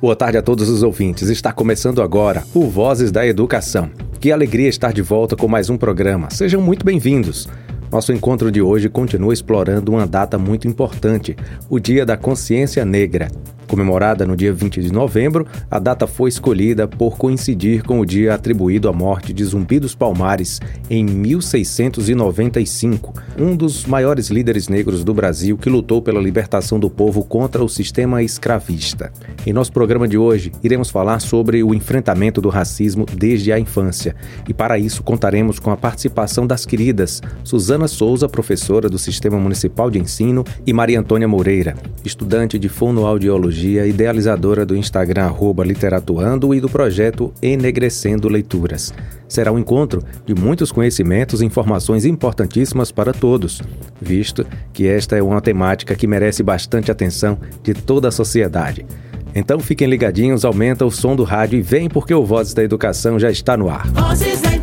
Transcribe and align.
Boa 0.00 0.14
tarde 0.14 0.38
a 0.38 0.42
todos 0.42 0.68
os 0.68 0.84
ouvintes. 0.84 1.28
Está 1.28 1.52
começando 1.52 2.00
agora 2.00 2.44
o 2.54 2.68
Vozes 2.68 3.10
da 3.10 3.26
Educação. 3.26 3.90
Que 4.20 4.30
alegria 4.30 4.68
estar 4.68 4.92
de 4.92 5.02
volta 5.02 5.34
com 5.34 5.48
mais 5.48 5.68
um 5.70 5.76
programa. 5.76 6.30
Sejam 6.30 6.62
muito 6.62 6.86
bem-vindos. 6.86 7.48
Nosso 7.90 8.12
encontro 8.12 8.52
de 8.52 8.62
hoje 8.62 8.88
continua 8.88 9.34
explorando 9.34 9.90
uma 9.90 10.06
data 10.06 10.38
muito 10.38 10.68
importante, 10.68 11.34
o 11.68 11.80
Dia 11.80 12.06
da 12.06 12.16
Consciência 12.16 12.84
Negra. 12.84 13.28
Comemorada 13.68 14.26
no 14.26 14.34
dia 14.34 14.50
20 14.50 14.80
de 14.80 14.90
novembro, 14.90 15.46
a 15.70 15.78
data 15.78 16.06
foi 16.06 16.30
escolhida 16.30 16.88
por 16.88 17.18
coincidir 17.18 17.82
com 17.82 18.00
o 18.00 18.06
dia 18.06 18.32
atribuído 18.32 18.88
à 18.88 18.94
morte 18.94 19.30
de 19.30 19.44
Zumbi 19.44 19.78
dos 19.78 19.94
Palmares 19.94 20.58
em 20.88 21.04
1695, 21.04 23.12
um 23.38 23.54
dos 23.54 23.84
maiores 23.84 24.30
líderes 24.30 24.68
negros 24.68 25.04
do 25.04 25.12
Brasil 25.12 25.58
que 25.58 25.68
lutou 25.68 26.00
pela 26.00 26.18
libertação 26.18 26.80
do 26.80 26.88
povo 26.88 27.22
contra 27.22 27.62
o 27.62 27.68
sistema 27.68 28.22
escravista. 28.22 29.12
Em 29.46 29.52
nosso 29.52 29.70
programa 29.70 30.08
de 30.08 30.16
hoje, 30.16 30.50
iremos 30.64 30.88
falar 30.88 31.20
sobre 31.20 31.62
o 31.62 31.74
enfrentamento 31.74 32.40
do 32.40 32.48
racismo 32.48 33.04
desde 33.04 33.52
a 33.52 33.58
infância. 33.58 34.16
E 34.48 34.54
para 34.54 34.78
isso 34.78 35.02
contaremos 35.02 35.58
com 35.58 35.70
a 35.70 35.76
participação 35.76 36.46
das 36.46 36.64
queridas 36.64 37.20
Suzana 37.44 37.86
Souza, 37.86 38.30
professora 38.30 38.88
do 38.88 38.98
Sistema 38.98 39.38
Municipal 39.38 39.90
de 39.90 39.98
Ensino, 39.98 40.42
e 40.66 40.72
Maria 40.72 41.00
Antônia 41.00 41.28
Moreira, 41.28 41.76
estudante 42.02 42.58
de 42.58 42.70
fonoaudiologia 42.70 43.57
idealizadora 43.66 44.64
do 44.64 44.76
Instagram 44.76 45.24
arroba 45.24 45.64
Literatuando 45.64 46.54
e 46.54 46.60
do 46.60 46.68
projeto 46.68 47.32
Enegrecendo 47.42 48.28
Leituras. 48.28 48.92
Será 49.28 49.52
um 49.52 49.58
encontro 49.58 50.02
de 50.24 50.34
muitos 50.34 50.72
conhecimentos 50.72 51.40
e 51.40 51.44
informações 51.44 52.04
importantíssimas 52.04 52.90
para 52.90 53.12
todos, 53.12 53.60
visto 54.00 54.46
que 54.72 54.86
esta 54.86 55.16
é 55.16 55.22
uma 55.22 55.40
temática 55.40 55.94
que 55.94 56.06
merece 56.06 56.42
bastante 56.42 56.90
atenção 56.90 57.38
de 57.62 57.74
toda 57.74 58.08
a 58.08 58.12
sociedade. 58.12 58.86
Então 59.34 59.60
fiquem 59.60 59.88
ligadinhos, 59.88 60.44
aumenta 60.44 60.84
o 60.84 60.90
som 60.90 61.14
do 61.14 61.24
rádio 61.24 61.58
e 61.58 61.62
vem 61.62 61.88
porque 61.88 62.14
o 62.14 62.24
Vozes 62.24 62.54
da 62.54 62.62
Educação 62.62 63.18
já 63.18 63.30
está 63.30 63.56
no 63.56 63.68
ar. 63.68 63.86
Vozes 63.88 64.40
da 64.40 64.57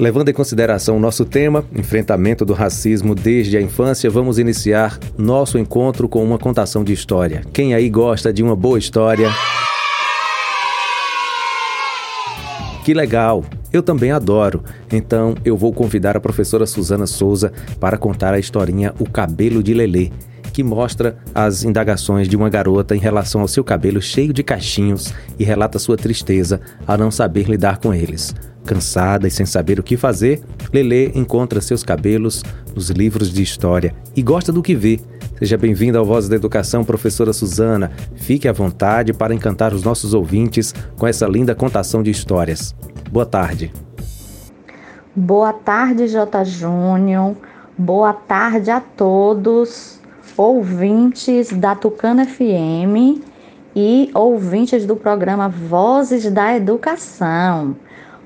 Levando 0.00 0.30
em 0.30 0.32
consideração 0.32 0.96
o 0.96 0.98
nosso 0.98 1.26
tema, 1.26 1.62
enfrentamento 1.76 2.42
do 2.42 2.54
racismo 2.54 3.14
desde 3.14 3.58
a 3.58 3.60
infância, 3.60 4.08
vamos 4.08 4.38
iniciar 4.38 4.98
nosso 5.18 5.58
encontro 5.58 6.08
com 6.08 6.24
uma 6.24 6.38
contação 6.38 6.82
de 6.82 6.90
história. 6.90 7.42
Quem 7.52 7.74
aí 7.74 7.90
gosta 7.90 8.32
de 8.32 8.42
uma 8.42 8.56
boa 8.56 8.78
história? 8.78 9.30
Que 12.82 12.94
legal! 12.94 13.44
Eu 13.70 13.82
também 13.82 14.10
adoro. 14.10 14.64
Então 14.90 15.34
eu 15.44 15.54
vou 15.54 15.70
convidar 15.70 16.16
a 16.16 16.20
professora 16.20 16.64
Suzana 16.64 17.06
Souza 17.06 17.52
para 17.78 17.98
contar 17.98 18.32
a 18.32 18.38
historinha 18.38 18.94
O 18.98 19.04
Cabelo 19.04 19.62
de 19.62 19.74
Lelê, 19.74 20.10
que 20.50 20.64
mostra 20.64 21.18
as 21.34 21.62
indagações 21.62 22.26
de 22.26 22.38
uma 22.38 22.48
garota 22.48 22.96
em 22.96 22.98
relação 22.98 23.42
ao 23.42 23.48
seu 23.48 23.62
cabelo 23.62 24.00
cheio 24.00 24.32
de 24.32 24.42
cachinhos 24.42 25.12
e 25.38 25.44
relata 25.44 25.78
sua 25.78 25.98
tristeza 25.98 26.58
a 26.86 26.96
não 26.96 27.10
saber 27.10 27.50
lidar 27.50 27.76
com 27.76 27.92
eles. 27.92 28.34
Cansada 28.64 29.26
e 29.26 29.30
sem 29.30 29.46
saber 29.46 29.80
o 29.80 29.82
que 29.82 29.96
fazer, 29.96 30.42
Lelê 30.72 31.10
encontra 31.14 31.60
seus 31.60 31.82
cabelos 31.82 32.42
nos 32.74 32.90
livros 32.90 33.32
de 33.32 33.42
história 33.42 33.94
e 34.14 34.22
gosta 34.22 34.52
do 34.52 34.62
que 34.62 34.74
vê. 34.74 35.00
Seja 35.38 35.56
bem-vinda 35.56 35.98
ao 35.98 36.04
Voz 36.04 36.28
da 36.28 36.36
Educação, 36.36 36.84
professora 36.84 37.32
Suzana. 37.32 37.90
Fique 38.14 38.46
à 38.46 38.52
vontade 38.52 39.12
para 39.12 39.34
encantar 39.34 39.72
os 39.72 39.82
nossos 39.82 40.12
ouvintes 40.12 40.74
com 40.98 41.06
essa 41.06 41.26
linda 41.26 41.54
contação 41.54 42.02
de 42.02 42.10
histórias. 42.10 42.74
Boa 43.10 43.24
tarde. 43.24 43.72
Boa 45.16 45.52
tarde, 45.52 46.06
J. 46.08 46.44
Júnior. 46.44 47.34
Boa 47.76 48.12
tarde 48.12 48.70
a 48.70 48.80
todos, 48.80 49.98
ouvintes 50.36 51.50
da 51.50 51.74
Tucana 51.74 52.26
FM 52.26 53.24
e 53.74 54.10
ouvintes 54.12 54.84
do 54.84 54.94
programa 54.94 55.48
Vozes 55.48 56.30
da 56.30 56.54
Educação. 56.54 57.74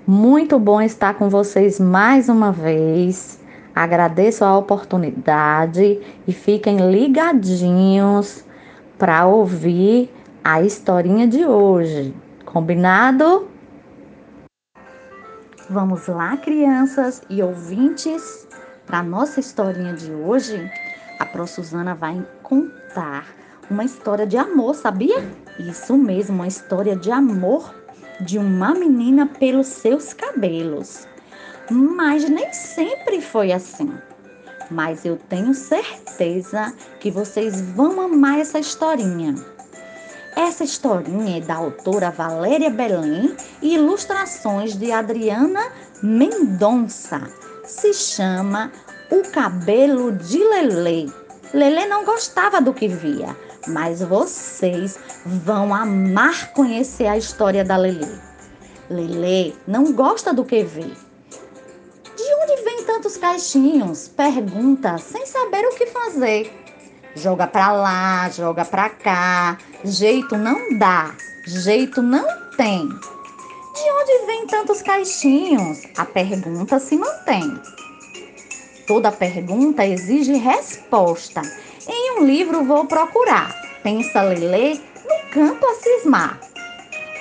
Muito 0.06 0.58
bom 0.58 0.82
estar 0.82 1.14
com 1.14 1.30
vocês 1.30 1.80
mais 1.80 2.28
uma 2.28 2.52
vez. 2.52 3.40
Agradeço 3.74 4.44
a 4.44 4.58
oportunidade 4.58 5.98
e 6.28 6.32
fiquem 6.32 6.90
ligadinhos 6.90 8.44
para 8.98 9.24
ouvir 9.24 10.12
a 10.44 10.60
historinha 10.60 11.26
de 11.26 11.46
hoje. 11.46 12.14
Combinado? 12.44 13.48
Vamos 15.70 16.06
lá, 16.06 16.36
crianças 16.36 17.22
e 17.30 17.42
ouvintes, 17.42 18.46
para 18.84 19.02
nossa 19.02 19.40
historinha 19.40 19.94
de 19.94 20.12
hoje. 20.12 20.70
A 21.18 21.24
Pro 21.24 21.46
Suzana 21.46 21.94
vai 21.94 22.22
contar 22.42 23.24
uma 23.70 23.84
história 23.84 24.26
de 24.26 24.36
amor, 24.36 24.74
sabia? 24.74 25.26
Isso 25.58 25.96
mesmo, 25.96 26.34
uma 26.34 26.46
história 26.46 26.94
de 26.94 27.10
amor 27.10 27.83
de 28.20 28.38
uma 28.38 28.74
menina 28.74 29.26
pelos 29.26 29.66
seus 29.66 30.12
cabelos. 30.12 31.06
Mas 31.70 32.28
nem 32.28 32.52
sempre 32.52 33.20
foi 33.20 33.52
assim. 33.52 33.92
Mas 34.70 35.04
eu 35.04 35.16
tenho 35.28 35.54
certeza 35.54 36.72
que 37.00 37.10
vocês 37.10 37.60
vão 37.60 38.00
amar 38.00 38.38
essa 38.38 38.58
historinha. 38.58 39.34
Essa 40.36 40.64
historinha 40.64 41.38
é 41.38 41.40
da 41.40 41.54
autora 41.54 42.10
Valéria 42.10 42.70
Belém 42.70 43.36
e 43.62 43.74
ilustrações 43.74 44.76
de 44.76 44.90
Adriana 44.90 45.70
Mendonça. 46.02 47.22
Se 47.64 47.94
chama 47.94 48.72
O 49.10 49.22
Cabelo 49.30 50.12
de 50.12 50.38
Lelê. 50.38 51.06
Lelê 51.52 51.86
não 51.86 52.04
gostava 52.04 52.60
do 52.60 52.74
que 52.74 52.88
via, 52.88 53.36
mas 53.66 54.00
vocês 54.02 54.98
vão 55.24 55.74
amar 55.74 56.52
conhecer 56.52 57.06
a 57.06 57.16
história 57.16 57.64
da 57.64 57.76
Lelê. 57.76 58.18
Lelê 58.90 59.52
não 59.66 59.92
gosta 59.92 60.32
do 60.32 60.44
que 60.44 60.62
vê. 60.62 60.82
De 60.82 62.34
onde 62.42 62.62
vem 62.62 62.84
tantos 62.84 63.16
caixinhos? 63.16 64.08
Pergunta 64.08 64.98
sem 64.98 65.26
saber 65.26 65.64
o 65.66 65.74
que 65.74 65.86
fazer. 65.86 66.52
Joga 67.16 67.46
pra 67.46 67.72
lá, 67.72 68.28
joga 68.30 68.64
pra 68.64 68.90
cá. 68.90 69.58
Jeito 69.84 70.36
não 70.36 70.78
dá, 70.78 71.14
jeito 71.46 72.02
não 72.02 72.26
tem. 72.56 72.88
De 72.88 73.90
onde 73.90 74.26
vem 74.26 74.46
tantos 74.46 74.82
caixinhos? 74.82 75.82
A 75.96 76.04
pergunta 76.04 76.78
se 76.78 76.96
mantém. 76.96 77.60
Toda 78.86 79.10
pergunta 79.10 79.86
exige 79.86 80.34
resposta 80.34 81.40
um 82.16 82.24
livro 82.24 82.64
vou 82.64 82.84
procurar. 82.86 83.54
Pensa 83.82 84.22
Lelê 84.22 84.74
no 84.74 85.30
canto 85.30 85.66
a 85.66 85.74
cismar. 85.74 86.40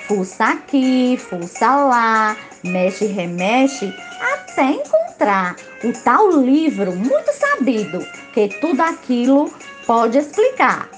Fuça 0.06 0.44
aqui, 0.44 1.16
fuça 1.16 1.74
lá, 1.74 2.36
mexe, 2.62 3.06
remexe, 3.06 3.92
até 4.20 4.70
encontrar 4.70 5.56
o 5.82 5.92
tal 6.04 6.30
livro 6.30 6.92
muito 6.92 7.32
sabido 7.32 8.06
que 8.32 8.48
tudo 8.60 8.80
aquilo 8.82 9.50
pode 9.86 10.18
explicar. 10.18 10.88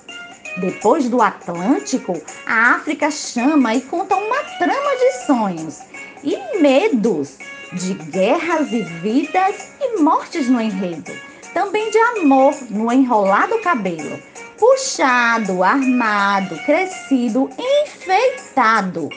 Depois 0.58 1.08
do 1.08 1.22
Atlântico, 1.22 2.20
a 2.46 2.74
África 2.76 3.10
chama 3.10 3.74
e 3.74 3.80
conta 3.82 4.16
uma 4.16 4.42
trama 4.58 4.96
de 4.96 5.26
sonhos 5.26 5.80
e 6.24 6.60
medos, 6.60 7.36
de 7.72 7.94
guerras 7.94 8.72
e 8.72 8.82
vidas 8.82 9.70
e 9.80 10.00
mortes 10.00 10.48
no 10.48 10.60
enredo 10.60 11.12
também 11.56 11.90
de 11.90 11.96
amor 11.96 12.54
no 12.68 12.92
enrolado 12.92 13.58
cabelo, 13.62 14.18
puxado, 14.58 15.64
armado, 15.64 16.54
crescido, 16.66 17.48
enfeitado, 17.82 19.08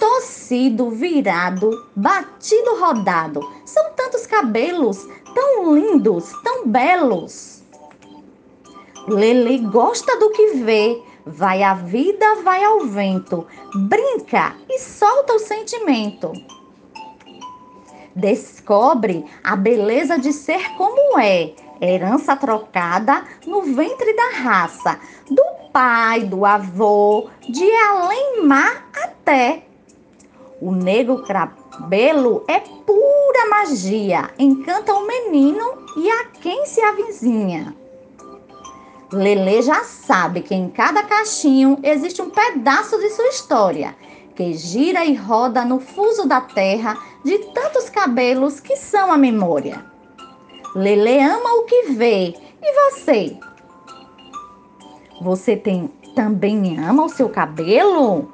torcido, 0.00 0.88
virado, 0.88 1.86
batido, 1.94 2.80
rodado. 2.80 3.46
São 3.66 3.92
tantos 3.92 4.26
cabelos, 4.26 5.06
tão 5.34 5.74
lindos, 5.74 6.32
tão 6.42 6.66
belos. 6.66 7.62
Lele 9.06 9.58
gosta 9.58 10.18
do 10.18 10.30
que 10.30 10.54
vê, 10.64 10.98
vai 11.26 11.62
à 11.62 11.74
vida, 11.74 12.36
vai 12.36 12.64
ao 12.64 12.86
vento, 12.86 13.46
brinca 13.74 14.56
e 14.66 14.78
solta 14.78 15.34
o 15.34 15.38
sentimento. 15.38 16.32
Descobre 18.16 19.26
a 19.44 19.54
beleza 19.56 20.18
de 20.18 20.32
ser 20.32 20.70
como 20.76 21.18
é, 21.18 21.54
herança 21.82 22.36
trocada 22.36 23.24
no 23.44 23.62
ventre 23.62 24.14
da 24.14 24.38
raça, 24.38 25.00
do 25.28 25.44
pai, 25.72 26.20
do 26.20 26.46
avô, 26.46 27.28
de 27.48 27.68
além 27.70 28.44
mar 28.44 28.88
até. 29.02 29.64
O 30.60 30.70
negro 30.70 31.24
cabelo 31.24 32.44
é 32.46 32.60
pura 32.60 33.48
magia, 33.50 34.30
encanta 34.38 34.94
o 34.94 35.06
menino 35.06 35.86
e 35.96 36.08
a 36.08 36.26
quem 36.40 36.64
se 36.66 36.80
avizinha. 36.80 37.74
Lele 39.12 39.60
já 39.60 39.82
sabe 39.82 40.40
que 40.40 40.54
em 40.54 40.70
cada 40.70 41.02
caixinho 41.02 41.78
existe 41.82 42.22
um 42.22 42.30
pedaço 42.30 42.96
de 42.98 43.10
sua 43.10 43.28
história, 43.28 43.94
que 44.36 44.54
gira 44.54 45.04
e 45.04 45.14
roda 45.14 45.64
no 45.64 45.80
fuso 45.80 46.26
da 46.26 46.40
terra 46.40 46.96
de 47.24 47.38
tantos 47.52 47.90
cabelos 47.90 48.60
que 48.60 48.76
são 48.76 49.12
a 49.12 49.18
memória. 49.18 49.91
Lele 50.74 51.20
ama 51.20 51.54
o 51.56 51.64
que 51.64 51.92
vê. 51.92 52.34
E 52.62 52.90
você? 52.90 53.36
Você 55.20 55.56
tem 55.56 55.90
também 56.14 56.78
ama 56.78 57.04
o 57.04 57.08
seu 57.08 57.28
cabelo? 57.28 58.32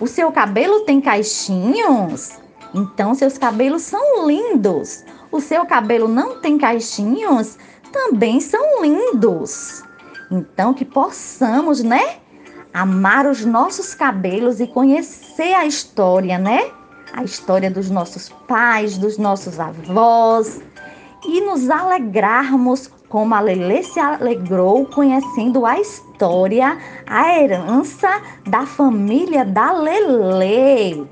O 0.00 0.06
seu 0.06 0.32
cabelo 0.32 0.80
tem 0.80 1.00
caixinhos? 1.00 2.38
Então 2.74 3.14
seus 3.14 3.36
cabelos 3.36 3.82
são 3.82 4.26
lindos. 4.26 5.04
O 5.30 5.40
seu 5.40 5.66
cabelo 5.66 6.08
não 6.08 6.40
tem 6.40 6.56
caixinhos? 6.56 7.58
Também 7.92 8.40
são 8.40 8.82
lindos. 8.82 9.82
Então 10.30 10.72
que 10.72 10.84
possamos, 10.84 11.82
né? 11.82 12.16
Amar 12.72 13.26
os 13.26 13.44
nossos 13.44 13.94
cabelos 13.94 14.60
e 14.60 14.66
conhecer 14.66 15.54
a 15.54 15.66
história, 15.66 16.38
né? 16.38 16.70
A 17.12 17.22
história 17.22 17.70
dos 17.70 17.90
nossos 17.90 18.30
pais, 18.46 18.98
dos 18.98 19.18
nossos 19.18 19.60
avós 19.60 20.60
e 21.26 21.40
nos 21.40 21.68
alegrarmos 21.68 22.90
como 23.08 23.34
a 23.34 23.40
Lelê 23.40 23.82
se 23.82 24.00
alegrou 24.00 24.86
conhecendo 24.86 25.64
a 25.64 25.80
história, 25.80 26.76
a 27.06 27.38
herança 27.38 28.08
da 28.46 28.66
família 28.66 29.44
da 29.44 29.72
Lelê. 29.72 31.04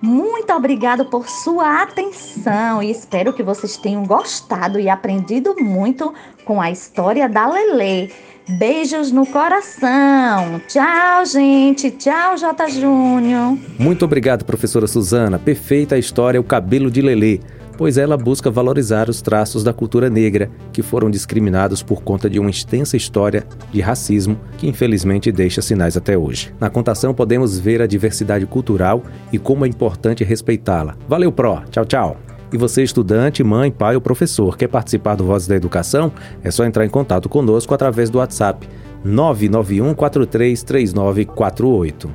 Muito 0.00 0.52
obrigado 0.52 1.06
por 1.06 1.28
sua 1.28 1.82
atenção 1.82 2.82
e 2.82 2.90
espero 2.90 3.32
que 3.32 3.42
vocês 3.42 3.76
tenham 3.76 4.04
gostado 4.04 4.78
e 4.78 4.88
aprendido 4.88 5.56
muito 5.58 6.12
com 6.44 6.60
a 6.60 6.70
história 6.70 7.28
da 7.28 7.48
Lelê. 7.48 8.10
Beijos 8.48 9.10
no 9.10 9.26
coração. 9.26 10.60
Tchau, 10.68 11.26
gente. 11.26 11.90
Tchau, 11.90 12.36
J. 12.36 12.68
Júnior. 12.68 13.58
Muito 13.76 14.04
obrigado, 14.04 14.44
professora 14.44 14.86
Suzana. 14.86 15.36
Perfeita 15.36 15.96
a 15.96 15.98
história, 15.98 16.40
o 16.40 16.44
cabelo 16.44 16.88
de 16.88 17.02
Lelê 17.02 17.40
pois 17.76 17.98
ela 17.98 18.16
busca 18.16 18.50
valorizar 18.50 19.08
os 19.08 19.20
traços 19.20 19.62
da 19.62 19.72
cultura 19.72 20.10
negra 20.10 20.50
que 20.72 20.82
foram 20.82 21.10
discriminados 21.10 21.82
por 21.82 22.02
conta 22.02 22.28
de 22.28 22.38
uma 22.38 22.50
extensa 22.50 22.96
história 22.96 23.44
de 23.72 23.80
racismo 23.80 24.38
que 24.58 24.68
infelizmente 24.68 25.32
deixa 25.32 25.62
sinais 25.62 25.96
até 25.96 26.16
hoje. 26.16 26.52
Na 26.58 26.70
contação 26.70 27.14
podemos 27.14 27.58
ver 27.58 27.82
a 27.82 27.86
diversidade 27.86 28.46
cultural 28.46 29.02
e 29.32 29.38
como 29.38 29.64
é 29.64 29.68
importante 29.68 30.24
respeitá-la. 30.24 30.96
Valeu, 31.08 31.32
Pro! 31.32 31.62
Tchau, 31.70 31.84
tchau! 31.84 32.16
E 32.52 32.56
você, 32.56 32.82
estudante, 32.82 33.42
mãe, 33.42 33.72
pai 33.72 33.96
ou 33.96 34.00
professor, 34.00 34.56
quer 34.56 34.68
participar 34.68 35.16
do 35.16 35.24
Voz 35.24 35.48
da 35.48 35.56
Educação? 35.56 36.12
É 36.44 36.50
só 36.50 36.64
entrar 36.64 36.86
em 36.86 36.88
contato 36.88 37.28
conosco 37.28 37.74
através 37.74 38.08
do 38.08 38.18
WhatsApp 38.18 38.68
991 39.04 39.94
433948. 39.94 42.08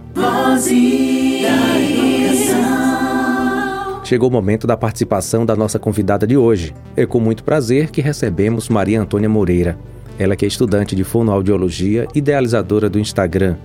Chegou 4.12 4.28
o 4.28 4.32
momento 4.34 4.68
da 4.68 4.76
participação 4.76 5.46
da 5.46 5.56
nossa 5.56 5.80
convidada 5.80 6.28
de 6.28 6.36
hoje. 6.36 6.76
É 6.98 7.06
com 7.06 7.18
muito 7.18 7.46
prazer 7.46 7.90
que 7.92 8.02
recebemos 8.02 8.68
Maria 8.68 9.00
Antônia 9.00 9.30
Moreira. 9.30 9.80
Ela 10.20 10.36
que 10.36 10.44
é 10.44 10.50
estudante 10.50 10.98
de 10.98 11.06
fonoaudiologia, 11.06 12.06
idealizadora 12.14 12.90
do 12.90 13.00
Instagram 13.00 13.56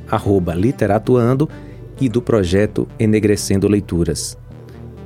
Literatuando 0.55 1.49
e 2.01 2.09
do 2.09 2.23
projeto 2.23 2.87
Enegrecendo 2.97 3.67
Leituras. 3.67 4.39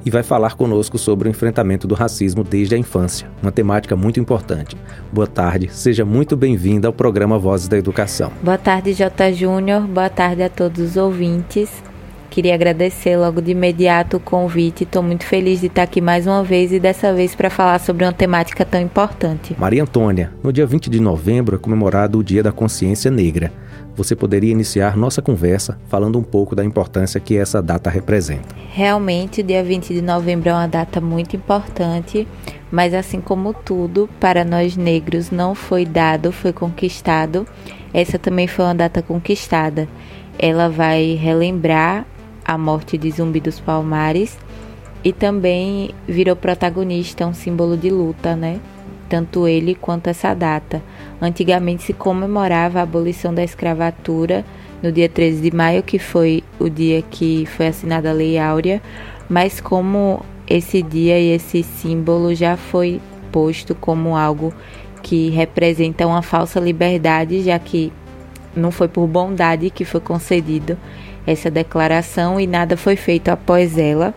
E 0.05 0.11
vai 0.11 0.23
falar 0.23 0.57
conosco 0.57 0.99
sobre 0.99 1.27
o 1.27 1.31
enfrentamento 1.31 1.89
do 1.89 1.95
racismo 1.95 2.45
desde 2.45 2.75
a 2.75 2.79
infância, 2.79 3.27
uma 3.43 3.51
temática 3.51 3.97
muito 3.97 4.21
importante. 4.21 4.77
Boa 5.11 5.27
tarde, 5.27 5.71
seja 5.73 6.05
muito 6.05 6.37
bem-vinda 6.37 6.87
ao 6.87 6.93
programa 6.93 7.39
Vozes 7.39 7.67
da 7.67 7.79
Educação. 7.79 8.31
Boa 8.43 8.59
tarde, 8.59 8.93
J. 8.93 9.33
Júnior. 9.33 9.87
Boa 9.87 10.11
tarde 10.11 10.43
a 10.43 10.51
todos 10.51 10.91
os 10.91 10.97
ouvintes. 10.99 11.83
Queria 12.31 12.55
agradecer 12.55 13.17
logo 13.17 13.43
de 13.43 13.50
imediato 13.50 14.19
o 14.19 14.21
convite. 14.21 14.85
Estou 14.85 15.03
muito 15.03 15.25
feliz 15.25 15.61
de 15.61 15.67
estar 15.67 15.82
aqui 15.82 16.00
mais 16.00 16.29
uma 16.29 16.44
vez 16.44 16.73
e 16.73 16.79
dessa 16.79 17.12
vez 17.12 17.35
para 17.35 17.50
falar 17.50 17.81
sobre 17.81 18.05
uma 18.05 18.12
temática 18.12 18.65
tão 18.65 18.81
importante. 18.81 19.56
Maria 19.59 19.82
Antônia, 19.82 20.31
no 20.41 20.53
dia 20.53 20.65
20 20.65 20.88
de 20.88 21.00
novembro 21.00 21.56
é 21.56 21.59
comemorado 21.59 22.21
o 22.21 22.23
Dia 22.23 22.41
da 22.41 22.53
Consciência 22.53 23.11
Negra. 23.11 23.53
Você 23.97 24.15
poderia 24.15 24.53
iniciar 24.53 24.97
nossa 24.97 25.21
conversa 25.21 25.77
falando 25.88 26.21
um 26.21 26.23
pouco 26.23 26.55
da 26.55 26.65
importância 26.65 27.19
que 27.19 27.37
essa 27.37 27.61
data 27.61 27.91
representa. 27.91 28.55
Realmente, 28.71 29.41
o 29.41 29.44
dia 29.44 29.65
20 29.65 29.93
de 29.93 30.00
novembro 30.00 30.50
é 30.50 30.53
uma 30.53 30.69
data 30.69 31.00
muito 31.00 31.35
importante, 31.35 32.29
mas 32.71 32.94
assim 32.94 33.21
como 33.21 33.53
tudo, 33.53 34.09
para 34.21 34.44
nós 34.44 34.77
negros 34.77 35.32
não 35.32 35.53
foi 35.53 35.85
dado, 35.85 36.31
foi 36.31 36.53
conquistado. 36.53 37.44
Essa 37.93 38.21
também 38.21 38.47
foi 38.47 38.67
uma 38.67 38.75
data 38.75 39.03
conquistada. 39.03 39.88
Ela 40.38 40.69
vai 40.69 41.19
relembrar 41.21 42.06
a 42.45 42.57
morte 42.59 42.99
de 42.99 43.11
Zumbi 43.11 43.41
dos 43.41 43.61
Palmares 43.61 44.37
e 45.05 45.13
também 45.13 45.91
virou 46.07 46.37
protagonista, 46.37 47.27
um 47.27 47.35
símbolo 47.35 47.77
de 47.77 47.91
luta, 47.91 48.37
né? 48.37 48.61
Tanto 49.09 49.49
ele 49.49 49.75
quanto 49.75 50.09
essa 50.09 50.35
data. 50.35 50.83
Antigamente 51.21 51.83
se 51.83 51.93
comemorava 51.93 52.79
a 52.79 52.83
abolição 52.83 53.35
da 53.35 53.43
escravatura 53.43 54.45
no 54.83 54.93
dia 54.93 55.09
13 55.09 55.41
de 55.41 55.57
maio, 55.57 55.83
que 55.83 55.99
foi 55.99 56.45
o 56.59 56.69
dia 56.69 57.03
que 57.03 57.47
foi 57.47 57.69
assinada 57.69 58.11
a 58.11 58.13
Lei 58.13 58.39
Áurea, 58.39 58.81
mas 59.29 59.61
como 59.61 60.25
esse 60.47 60.83
dia 60.83 61.19
e 61.19 61.31
esse 61.31 61.63
símbolo 61.63 62.35
já 62.35 62.57
foi 62.57 63.01
posto 63.31 63.75
como 63.75 64.17
algo 64.17 64.53
que 65.03 65.31
representa 65.31 66.07
uma 66.07 66.23
falsa 66.23 66.61
liberdade, 66.61 67.43
já 67.43 67.59
que 67.59 67.93
não 68.55 68.71
foi 68.71 68.89
por 68.89 69.07
bondade 69.07 69.71
que 69.71 69.85
foi 69.85 70.01
concedido 70.01 70.77
essa 71.26 71.50
declaração 71.50 72.40
e 72.40 72.46
nada 72.46 72.76
foi 72.76 72.96
feito 72.96 73.28
após 73.28 73.78
ela. 73.78 74.14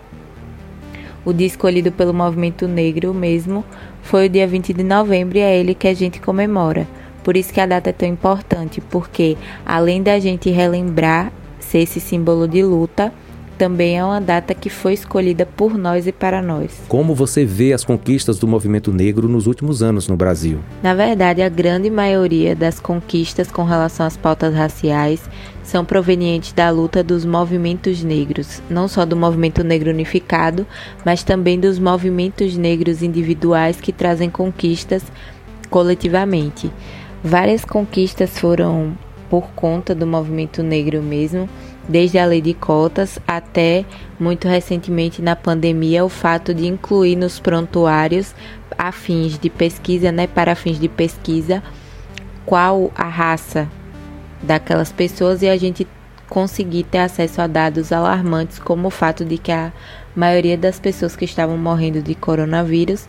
O 1.25 1.31
dia 1.31 1.47
escolhido 1.47 1.91
pelo 1.91 2.13
movimento 2.13 2.67
negro 2.67 3.13
mesmo 3.13 3.63
foi 4.01 4.25
o 4.25 4.29
dia 4.29 4.45
20 4.45 4.73
de 4.73 4.83
novembro 4.83 5.37
e 5.37 5.41
é 5.41 5.57
ele 5.57 5.73
que 5.73 5.87
a 5.87 5.93
gente 5.93 6.19
comemora. 6.19 6.87
Por 7.23 7.37
isso 7.37 7.53
que 7.53 7.61
a 7.61 7.65
data 7.65 7.89
é 7.89 7.93
tão 7.93 8.07
importante, 8.07 8.81
porque 8.81 9.37
além 9.65 10.03
da 10.03 10.19
gente 10.19 10.49
relembrar 10.49 11.31
ser 11.59 11.79
esse 11.79 11.99
símbolo 11.99 12.47
de 12.47 12.61
luta, 12.61 13.13
também 13.57 13.97
é 13.97 14.03
uma 14.03 14.19
data 14.19 14.53
que 14.53 14.69
foi 14.69 14.93
escolhida 14.93 15.45
por 15.45 15.77
nós 15.77 16.07
e 16.07 16.11
para 16.11 16.41
nós. 16.41 16.81
Como 16.87 17.15
você 17.15 17.45
vê 17.45 17.73
as 17.73 17.85
conquistas 17.85 18.37
do 18.37 18.47
movimento 18.47 18.91
negro 18.91 19.27
nos 19.27 19.47
últimos 19.47 19.81
anos 19.81 20.07
no 20.07 20.15
Brasil? 20.15 20.59
Na 20.81 20.93
verdade, 20.93 21.41
a 21.41 21.49
grande 21.49 21.89
maioria 21.89 22.55
das 22.55 22.79
conquistas 22.79 23.51
com 23.51 23.63
relação 23.63 24.05
às 24.05 24.17
pautas 24.17 24.53
raciais 24.53 25.21
são 25.63 25.85
provenientes 25.85 26.51
da 26.53 26.69
luta 26.69 27.03
dos 27.03 27.25
movimentos 27.25 28.03
negros, 28.03 28.61
não 28.69 28.87
só 28.87 29.05
do 29.05 29.15
movimento 29.15 29.63
negro 29.63 29.89
unificado, 29.89 30.67
mas 31.05 31.23
também 31.23 31.59
dos 31.59 31.79
movimentos 31.79 32.57
negros 32.57 33.01
individuais 33.01 33.79
que 33.79 33.93
trazem 33.93 34.29
conquistas 34.29 35.03
coletivamente. 35.69 36.71
Várias 37.23 37.63
conquistas 37.63 38.37
foram 38.37 38.97
por 39.29 39.47
conta 39.55 39.95
do 39.95 40.05
movimento 40.05 40.61
negro 40.61 41.01
mesmo 41.01 41.49
desde 41.87 42.17
a 42.17 42.25
lei 42.25 42.41
de 42.41 42.53
cotas 42.53 43.19
até 43.27 43.85
muito 44.19 44.47
recentemente 44.47 45.21
na 45.21 45.35
pandemia 45.35 46.05
o 46.05 46.09
fato 46.09 46.53
de 46.53 46.65
incluir 46.65 47.15
nos 47.15 47.39
prontuários 47.39 48.33
a 48.77 48.91
fins 48.91 49.37
de 49.37 49.49
pesquisa, 49.49 50.11
né, 50.11 50.27
para 50.27 50.55
fins 50.55 50.79
de 50.79 50.87
pesquisa, 50.87 51.61
qual 52.45 52.91
a 52.95 53.07
raça 53.07 53.69
daquelas 54.41 54.91
pessoas 54.91 55.41
e 55.41 55.47
a 55.47 55.57
gente 55.57 55.87
conseguir 56.29 56.83
ter 56.83 56.99
acesso 56.99 57.41
a 57.41 57.47
dados 57.47 57.91
alarmantes, 57.91 58.57
como 58.57 58.87
o 58.87 58.91
fato 58.91 59.23
de 59.23 59.37
que 59.37 59.51
a 59.51 59.71
maioria 60.15 60.57
das 60.57 60.79
pessoas 60.79 61.15
que 61.15 61.25
estavam 61.25 61.57
morrendo 61.57 62.01
de 62.01 62.15
coronavírus 62.15 63.07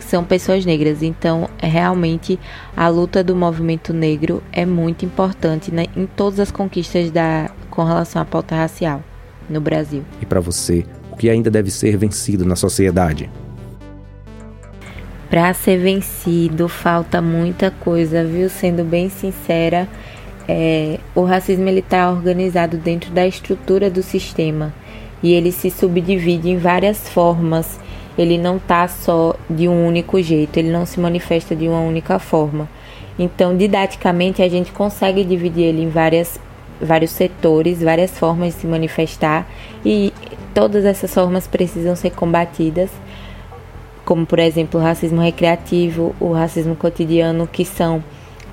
são 0.00 0.22
pessoas 0.22 0.64
negras. 0.64 1.02
Então, 1.02 1.48
realmente, 1.58 2.38
a 2.76 2.88
luta 2.88 3.24
do 3.24 3.34
movimento 3.34 3.92
negro 3.92 4.42
é 4.52 4.64
muito 4.64 5.04
importante 5.04 5.72
né, 5.72 5.86
em 5.96 6.06
todas 6.06 6.38
as 6.38 6.50
conquistas 6.50 7.10
da, 7.10 7.50
com 7.72 7.82
relação 7.82 8.20
à 8.20 8.24
pauta 8.24 8.54
racial 8.54 9.02
no 9.48 9.60
Brasil. 9.60 10.04
E 10.20 10.26
para 10.26 10.40
você, 10.40 10.84
o 11.10 11.16
que 11.16 11.28
ainda 11.28 11.50
deve 11.50 11.70
ser 11.70 11.96
vencido 11.96 12.44
na 12.44 12.54
sociedade? 12.54 13.30
Para 15.28 15.52
ser 15.54 15.78
vencido, 15.78 16.68
falta 16.68 17.22
muita 17.22 17.70
coisa, 17.70 18.22
viu? 18.22 18.50
Sendo 18.50 18.84
bem 18.84 19.08
sincera, 19.08 19.88
é, 20.46 20.98
o 21.14 21.24
racismo 21.24 21.66
ele 21.66 21.80
está 21.80 22.10
organizado 22.10 22.76
dentro 22.76 23.10
da 23.10 23.26
estrutura 23.26 23.88
do 23.88 24.02
sistema 24.02 24.74
e 25.22 25.32
ele 25.32 25.50
se 25.50 25.70
subdivide 25.70 26.50
em 26.50 26.58
várias 26.58 27.08
formas. 27.08 27.80
Ele 28.18 28.36
não 28.36 28.58
está 28.58 28.86
só 28.86 29.34
de 29.48 29.66
um 29.66 29.86
único 29.86 30.20
jeito, 30.20 30.58
ele 30.58 30.70
não 30.70 30.84
se 30.84 31.00
manifesta 31.00 31.56
de 31.56 31.66
uma 31.66 31.80
única 31.80 32.18
forma. 32.18 32.68
Então, 33.18 33.56
didaticamente, 33.56 34.42
a 34.42 34.48
gente 34.50 34.70
consegue 34.70 35.24
dividir 35.24 35.64
ele 35.64 35.82
em 35.82 35.88
várias 35.88 36.38
vários 36.82 37.12
setores, 37.12 37.82
várias 37.82 38.10
formas 38.10 38.54
de 38.54 38.60
se 38.60 38.66
manifestar 38.66 39.46
e 39.84 40.12
todas 40.52 40.84
essas 40.84 41.12
formas 41.14 41.46
precisam 41.46 41.94
ser 41.96 42.10
combatidas, 42.10 42.90
como 44.04 44.26
por 44.26 44.38
exemplo 44.38 44.80
o 44.80 44.82
racismo 44.82 45.20
recreativo, 45.20 46.14
o 46.20 46.32
racismo 46.32 46.74
cotidiano, 46.74 47.46
que 47.46 47.64
são 47.64 48.02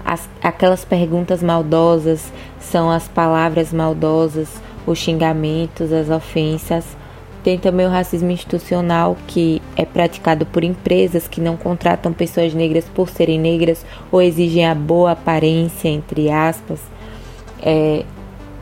as, 0.05 0.29
aquelas 0.41 0.85
perguntas 0.85 1.41
maldosas, 1.41 2.31
são 2.59 2.89
as 2.89 3.07
palavras 3.07 3.73
maldosas, 3.73 4.49
os 4.85 4.97
xingamentos, 4.97 5.91
as 5.91 6.09
ofensas. 6.09 6.85
Tem 7.43 7.57
também 7.57 7.85
o 7.85 7.89
racismo 7.89 8.29
institucional, 8.29 9.17
que 9.25 9.61
é 9.75 9.85
praticado 9.85 10.45
por 10.45 10.63
empresas 10.63 11.27
que 11.27 11.39
não 11.39 11.55
contratam 11.55 12.11
pessoas 12.11 12.53
negras 12.53 12.85
por 12.93 13.09
serem 13.09 13.39
negras 13.39 13.85
ou 14.11 14.21
exigem 14.21 14.67
a 14.67 14.75
boa 14.75 15.11
aparência, 15.11 15.87
entre 15.87 16.29
aspas 16.29 16.79
é, 17.61 18.05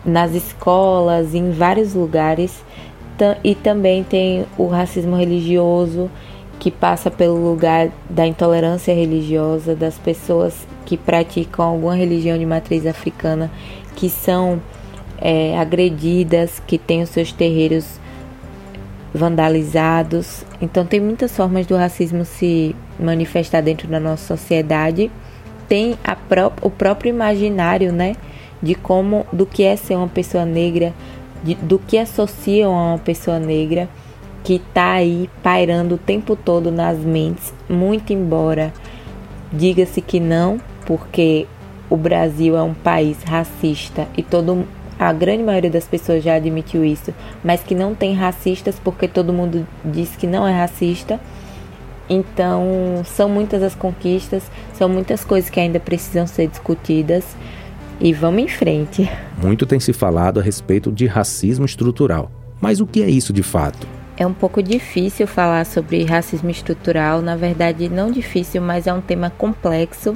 nas 0.07 0.33
escolas, 0.33 1.35
em 1.35 1.51
vários 1.51 1.93
lugares. 1.93 2.63
E 3.43 3.53
também 3.53 4.03
tem 4.03 4.45
o 4.57 4.67
racismo 4.67 5.15
religioso, 5.15 6.09
que 6.59 6.71
passa 6.71 7.11
pelo 7.11 7.35
lugar 7.35 7.89
da 8.09 8.25
intolerância 8.25 8.93
religiosa, 8.93 9.75
das 9.75 9.97
pessoas 9.97 10.67
que 10.85 10.95
praticam 10.95 11.65
alguma 11.65 11.95
religião 11.95 12.37
de 12.37 12.45
matriz 12.45 12.85
africana, 12.85 13.51
que 13.95 14.09
são 14.09 14.61
é, 15.19 15.57
agredidas, 15.57 16.61
que 16.65 16.77
têm 16.77 17.01
os 17.01 17.09
seus 17.09 17.31
terreiros 17.31 17.99
vandalizados. 19.13 20.45
Então, 20.61 20.85
tem 20.85 20.99
muitas 20.99 21.35
formas 21.35 21.65
do 21.65 21.75
racismo 21.75 22.23
se 22.23 22.75
manifestar 22.99 23.61
dentro 23.61 23.87
da 23.87 23.99
nossa 23.99 24.35
sociedade. 24.35 25.11
Tem 25.67 25.97
pró 26.29 26.51
o 26.61 26.69
próprio 26.69 27.09
imaginário, 27.09 27.91
né, 27.91 28.15
de 28.61 28.75
como, 28.75 29.25
do 29.31 29.45
que 29.45 29.63
é 29.63 29.75
ser 29.75 29.95
uma 29.95 30.07
pessoa 30.07 30.45
negra, 30.45 30.93
de, 31.43 31.55
do 31.55 31.79
que 31.79 31.97
associam 31.97 32.75
a 32.75 32.93
uma 32.93 32.99
pessoa 32.99 33.39
negra, 33.39 33.89
que 34.43 34.55
está 34.55 34.93
aí 34.93 35.29
pairando 35.43 35.95
o 35.95 35.97
tempo 35.97 36.35
todo 36.35 36.71
nas 36.71 36.97
mentes, 36.99 37.53
muito 37.69 38.13
embora 38.13 38.73
diga-se 39.51 40.01
que 40.01 40.19
não, 40.19 40.59
porque 40.85 41.47
o 41.89 41.97
Brasil 41.97 42.55
é 42.57 42.61
um 42.61 42.73
país 42.73 43.21
racista 43.23 44.07
e 44.17 44.23
todo 44.23 44.65
a 44.99 45.13
grande 45.13 45.43
maioria 45.43 45.69
das 45.69 45.85
pessoas 45.85 46.23
já 46.23 46.35
admitiu 46.35 46.83
isso, 46.83 47.13
mas 47.43 47.61
que 47.61 47.75
não 47.75 47.93
tem 47.93 48.15
racistas 48.15 48.79
porque 48.83 49.07
todo 49.07 49.31
mundo 49.31 49.65
diz 49.85 50.15
que 50.15 50.25
não 50.25 50.47
é 50.47 50.51
racista. 50.51 51.19
Então, 52.09 53.03
são 53.05 53.27
muitas 53.29 53.61
as 53.61 53.75
conquistas, 53.75 54.49
são 54.73 54.87
muitas 54.87 55.23
coisas 55.23 55.49
que 55.49 55.59
ainda 55.59 55.79
precisam 55.79 56.25
ser 56.25 56.47
discutidas 56.47 57.35
e 58.00 58.13
vamos 58.13 58.44
em 58.44 58.48
frente. 58.48 59.10
Muito 59.42 59.66
tem 59.66 59.80
se 59.80 59.94
falado 59.94 60.39
a 60.39 60.44
respeito 60.44 60.92
de 60.92 61.06
racismo 61.06 61.66
estrutural. 61.66 62.32
Mas 62.62 62.80
o 62.80 62.88
que 62.88 63.01
é 63.01 63.10
isso 63.10 63.32
de 63.32 63.44
fato? 63.44 63.88
É 64.18 64.25
um 64.25 64.34
pouco 64.34 64.63
difícil 64.63 65.27
falar 65.27 65.66
sobre 65.66 66.04
racismo 66.04 66.50
estrutural, 66.50 67.22
na 67.22 67.36
verdade, 67.36 67.88
não 67.88 68.12
difícil, 68.12 68.62
mas 68.62 68.88
é 68.88 68.94
um 68.94 69.01
tema 69.01 69.30
complexo. 69.30 70.16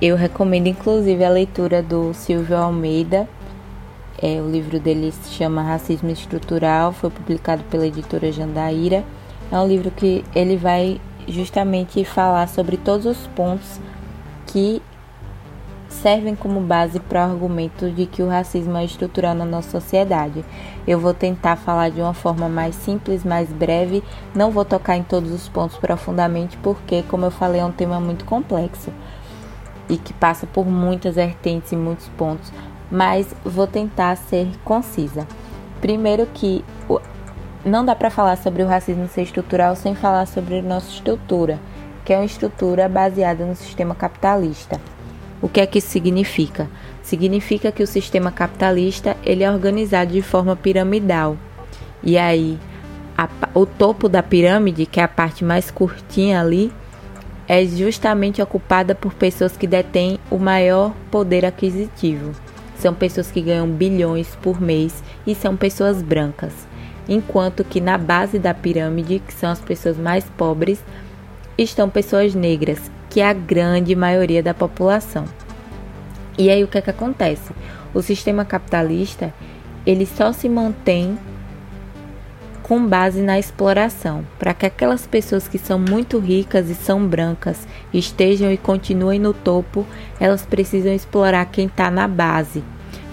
Eu 0.00 0.16
recomendo 0.16 0.66
inclusive 0.66 1.24
a 1.24 1.30
leitura 1.30 1.82
do 1.82 2.12
Silvio 2.12 2.56
Almeida, 2.56 3.26
é, 4.22 4.40
o 4.40 4.50
livro 4.50 4.80
dele 4.80 5.12
se 5.12 5.34
chama 5.34 5.62
Racismo 5.62 6.10
Estrutural, 6.10 6.92
foi 6.92 7.10
publicado 7.10 7.62
pela 7.64 7.86
editora 7.86 8.32
Jandaíra. 8.32 9.04
É 9.52 9.58
um 9.58 9.66
livro 9.66 9.90
que 9.90 10.24
ele 10.34 10.56
vai 10.56 11.00
justamente 11.28 12.02
falar 12.04 12.48
sobre 12.48 12.76
todos 12.76 13.04
os 13.04 13.26
pontos 13.28 13.80
que 14.46 14.80
servem 15.96 16.34
como 16.34 16.60
base 16.60 17.00
para 17.00 17.26
o 17.26 17.30
argumento 17.30 17.90
de 17.90 18.06
que 18.06 18.22
o 18.22 18.28
racismo 18.28 18.76
é 18.76 18.84
estrutural 18.84 19.34
na 19.34 19.44
nossa 19.44 19.70
sociedade. 19.70 20.44
Eu 20.86 20.98
vou 20.98 21.12
tentar 21.12 21.56
falar 21.56 21.90
de 21.90 22.00
uma 22.00 22.14
forma 22.14 22.48
mais 22.48 22.74
simples, 22.74 23.24
mais 23.24 23.50
breve, 23.50 24.02
não 24.34 24.50
vou 24.50 24.64
tocar 24.64 24.96
em 24.96 25.02
todos 25.02 25.32
os 25.32 25.48
pontos 25.48 25.76
profundamente, 25.76 26.56
porque, 26.58 27.02
como 27.04 27.26
eu 27.26 27.30
falei, 27.30 27.60
é 27.60 27.64
um 27.64 27.72
tema 27.72 27.98
muito 28.00 28.24
complexo 28.24 28.90
e 29.88 29.96
que 29.96 30.12
passa 30.12 30.46
por 30.46 30.66
muitas 30.66 31.14
vertentes 31.14 31.72
e 31.72 31.76
muitos 31.76 32.08
pontos 32.08 32.52
mas 32.90 33.34
vou 33.44 33.66
tentar 33.66 34.16
ser 34.16 34.48
concisa. 34.64 35.26
Primeiro 35.80 36.26
que 36.26 36.64
não 37.64 37.84
dá 37.84 37.94
para 37.94 38.10
falar 38.10 38.36
sobre 38.36 38.62
o 38.62 38.66
racismo 38.66 39.08
ser 39.08 39.22
estrutural 39.22 39.74
sem 39.76 39.94
falar 39.94 40.26
sobre 40.26 40.62
nossa 40.62 40.88
estrutura, 40.88 41.58
que 42.04 42.12
é 42.12 42.16
uma 42.16 42.24
estrutura 42.24 42.88
baseada 42.88 43.44
no 43.44 43.54
sistema 43.54 43.94
capitalista. 43.94 44.80
O 45.40 45.48
que 45.48 45.60
é 45.60 45.66
que 45.66 45.78
isso 45.78 45.88
significa? 45.88 46.68
Significa 47.02 47.70
que 47.70 47.82
o 47.82 47.86
sistema 47.86 48.32
capitalista 48.32 49.16
ele 49.24 49.44
é 49.44 49.50
organizado 49.50 50.12
de 50.12 50.22
forma 50.22 50.56
piramidal. 50.56 51.36
E 52.02 52.16
aí, 52.16 52.58
a, 53.16 53.28
o 53.54 53.66
topo 53.66 54.08
da 54.08 54.22
pirâmide, 54.22 54.86
que 54.86 55.00
é 55.00 55.02
a 55.02 55.08
parte 55.08 55.44
mais 55.44 55.70
curtinha 55.70 56.40
ali, 56.40 56.72
é 57.48 57.64
justamente 57.64 58.42
ocupada 58.42 58.94
por 58.94 59.14
pessoas 59.14 59.56
que 59.56 59.66
detêm 59.66 60.18
o 60.30 60.38
maior 60.38 60.92
poder 61.10 61.44
aquisitivo. 61.44 62.32
São 62.76 62.92
pessoas 62.92 63.30
que 63.30 63.40
ganham 63.40 63.68
bilhões 63.68 64.36
por 64.42 64.60
mês 64.60 65.02
e 65.26 65.34
são 65.34 65.56
pessoas 65.56 66.02
brancas. 66.02 66.52
Enquanto 67.08 67.64
que 67.64 67.80
na 67.80 67.96
base 67.96 68.38
da 68.38 68.52
pirâmide, 68.52 69.22
que 69.24 69.32
são 69.32 69.50
as 69.50 69.60
pessoas 69.60 69.96
mais 69.96 70.24
pobres, 70.36 70.82
estão 71.56 71.88
pessoas 71.88 72.34
negras, 72.34 72.90
que 73.16 73.22
a 73.22 73.32
grande 73.32 73.96
maioria 73.96 74.42
da 74.42 74.52
população. 74.52 75.24
E 76.36 76.50
aí 76.50 76.62
o 76.62 76.68
que 76.68 76.76
é 76.76 76.82
que 76.82 76.90
acontece? 76.90 77.50
O 77.94 78.02
sistema 78.02 78.44
capitalista, 78.44 79.32
ele 79.86 80.04
só 80.04 80.34
se 80.34 80.50
mantém 80.50 81.18
com 82.62 82.86
base 82.86 83.22
na 83.22 83.38
exploração, 83.38 84.22
para 84.38 84.52
que 84.52 84.66
aquelas 84.66 85.06
pessoas 85.06 85.48
que 85.48 85.56
são 85.56 85.78
muito 85.78 86.18
ricas 86.18 86.68
e 86.68 86.74
são 86.74 87.06
brancas 87.06 87.66
estejam 87.90 88.52
e 88.52 88.58
continuem 88.58 89.18
no 89.18 89.32
topo, 89.32 89.86
elas 90.20 90.42
precisam 90.42 90.92
explorar 90.92 91.46
quem 91.46 91.68
está 91.68 91.90
na 91.90 92.06
base. 92.06 92.62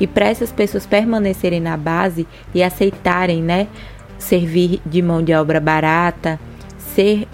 E 0.01 0.05
para 0.05 0.27
essas 0.27 0.51
pessoas 0.51 0.85
permanecerem 0.85 1.61
na 1.61 1.77
base 1.77 2.27
e 2.53 2.61
aceitarem, 2.61 3.41
né, 3.41 3.69
servir 4.19 4.81
de 4.85 5.01
mão 5.01 5.23
de 5.23 5.33
obra 5.33 5.61
barata, 5.61 6.37
ser 6.93 7.25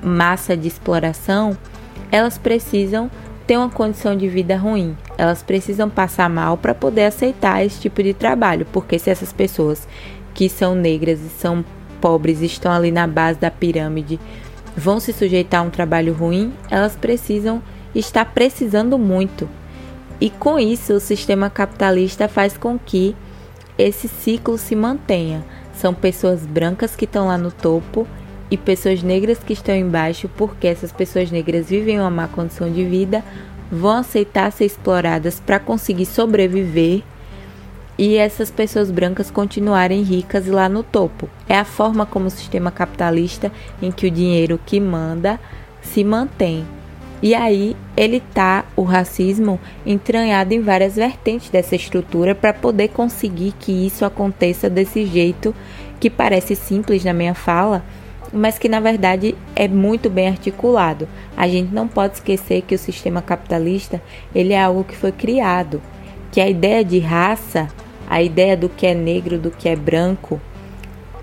massa 0.00 0.56
de 0.56 0.68
exploração, 0.68 1.58
elas 2.14 2.38
precisam 2.38 3.10
ter 3.44 3.56
uma 3.56 3.68
condição 3.68 4.16
de 4.16 4.28
vida 4.28 4.56
ruim. 4.56 4.96
Elas 5.18 5.42
precisam 5.42 5.90
passar 5.90 6.30
mal 6.30 6.56
para 6.56 6.72
poder 6.72 7.06
aceitar 7.06 7.66
esse 7.66 7.80
tipo 7.80 8.00
de 8.04 8.14
trabalho, 8.14 8.64
porque 8.72 9.00
se 9.00 9.10
essas 9.10 9.32
pessoas 9.32 9.88
que 10.32 10.48
são 10.48 10.76
negras 10.76 11.18
e 11.20 11.28
são 11.28 11.64
pobres 12.00 12.40
estão 12.40 12.70
ali 12.70 12.92
na 12.92 13.08
base 13.08 13.40
da 13.40 13.50
pirâmide 13.50 14.20
vão 14.76 15.00
se 15.00 15.12
sujeitar 15.12 15.60
a 15.60 15.64
um 15.64 15.70
trabalho 15.70 16.14
ruim, 16.14 16.52
elas 16.70 16.94
precisam 16.94 17.60
estar 17.92 18.26
precisando 18.26 18.96
muito. 18.96 19.48
E 20.20 20.30
com 20.30 20.56
isso, 20.56 20.92
o 20.92 21.00
sistema 21.00 21.50
capitalista 21.50 22.28
faz 22.28 22.56
com 22.56 22.78
que 22.78 23.16
esse 23.76 24.06
ciclo 24.06 24.56
se 24.56 24.76
mantenha. 24.76 25.44
São 25.74 25.92
pessoas 25.92 26.46
brancas 26.46 26.94
que 26.94 27.06
estão 27.06 27.26
lá 27.26 27.36
no 27.36 27.50
topo 27.50 28.06
e 28.54 28.56
pessoas 28.56 29.02
negras 29.02 29.38
que 29.38 29.52
estão 29.52 29.74
embaixo, 29.74 30.30
porque 30.36 30.68
essas 30.68 30.92
pessoas 30.92 31.28
negras 31.28 31.68
vivem 31.68 31.98
uma 31.98 32.08
má 32.10 32.28
condição 32.28 32.70
de 32.70 32.84
vida, 32.84 33.24
vão 33.70 33.98
aceitar 33.98 34.52
ser 34.52 34.64
exploradas 34.64 35.40
para 35.40 35.58
conseguir 35.58 36.06
sobreviver 36.06 37.02
e 37.98 38.14
essas 38.14 38.52
pessoas 38.52 38.92
brancas 38.92 39.28
continuarem 39.28 40.02
ricas 40.02 40.46
lá 40.46 40.68
no 40.68 40.84
topo. 40.84 41.28
É 41.48 41.58
a 41.58 41.64
forma 41.64 42.06
como 42.06 42.26
o 42.26 42.30
sistema 42.30 42.70
capitalista 42.70 43.50
em 43.82 43.90
que 43.90 44.06
o 44.06 44.10
dinheiro 44.10 44.60
que 44.64 44.78
manda 44.78 45.40
se 45.82 46.04
mantém. 46.04 46.64
E 47.20 47.34
aí 47.34 47.76
ele 47.96 48.20
tá 48.20 48.64
o 48.76 48.82
racismo 48.82 49.58
entranhado 49.84 50.54
em 50.54 50.60
várias 50.60 50.94
vertentes 50.94 51.50
dessa 51.50 51.74
estrutura 51.74 52.36
para 52.36 52.52
poder 52.52 52.88
conseguir 52.88 53.52
que 53.58 53.72
isso 53.72 54.04
aconteça 54.04 54.70
desse 54.70 55.04
jeito 55.06 55.52
que 55.98 56.08
parece 56.08 56.54
simples 56.54 57.02
na 57.02 57.12
minha 57.12 57.34
fala, 57.34 57.82
mas 58.32 58.58
que 58.58 58.68
na 58.68 58.80
verdade 58.80 59.34
é 59.54 59.68
muito 59.68 60.10
bem 60.10 60.28
articulado. 60.28 61.08
A 61.36 61.46
gente 61.48 61.72
não 61.72 61.88
pode 61.88 62.14
esquecer 62.14 62.62
que 62.62 62.74
o 62.74 62.78
sistema 62.78 63.22
capitalista, 63.22 64.02
ele 64.34 64.52
é 64.52 64.62
algo 64.62 64.84
que 64.84 64.96
foi 64.96 65.12
criado, 65.12 65.80
que 66.30 66.40
a 66.40 66.48
ideia 66.48 66.84
de 66.84 66.98
raça 66.98 67.68
a 68.08 68.22
ideia 68.22 68.56
do 68.56 68.68
que 68.68 68.86
é 68.86 68.94
negro, 68.94 69.38
do 69.38 69.50
que 69.50 69.68
é 69.68 69.76
branco, 69.76 70.40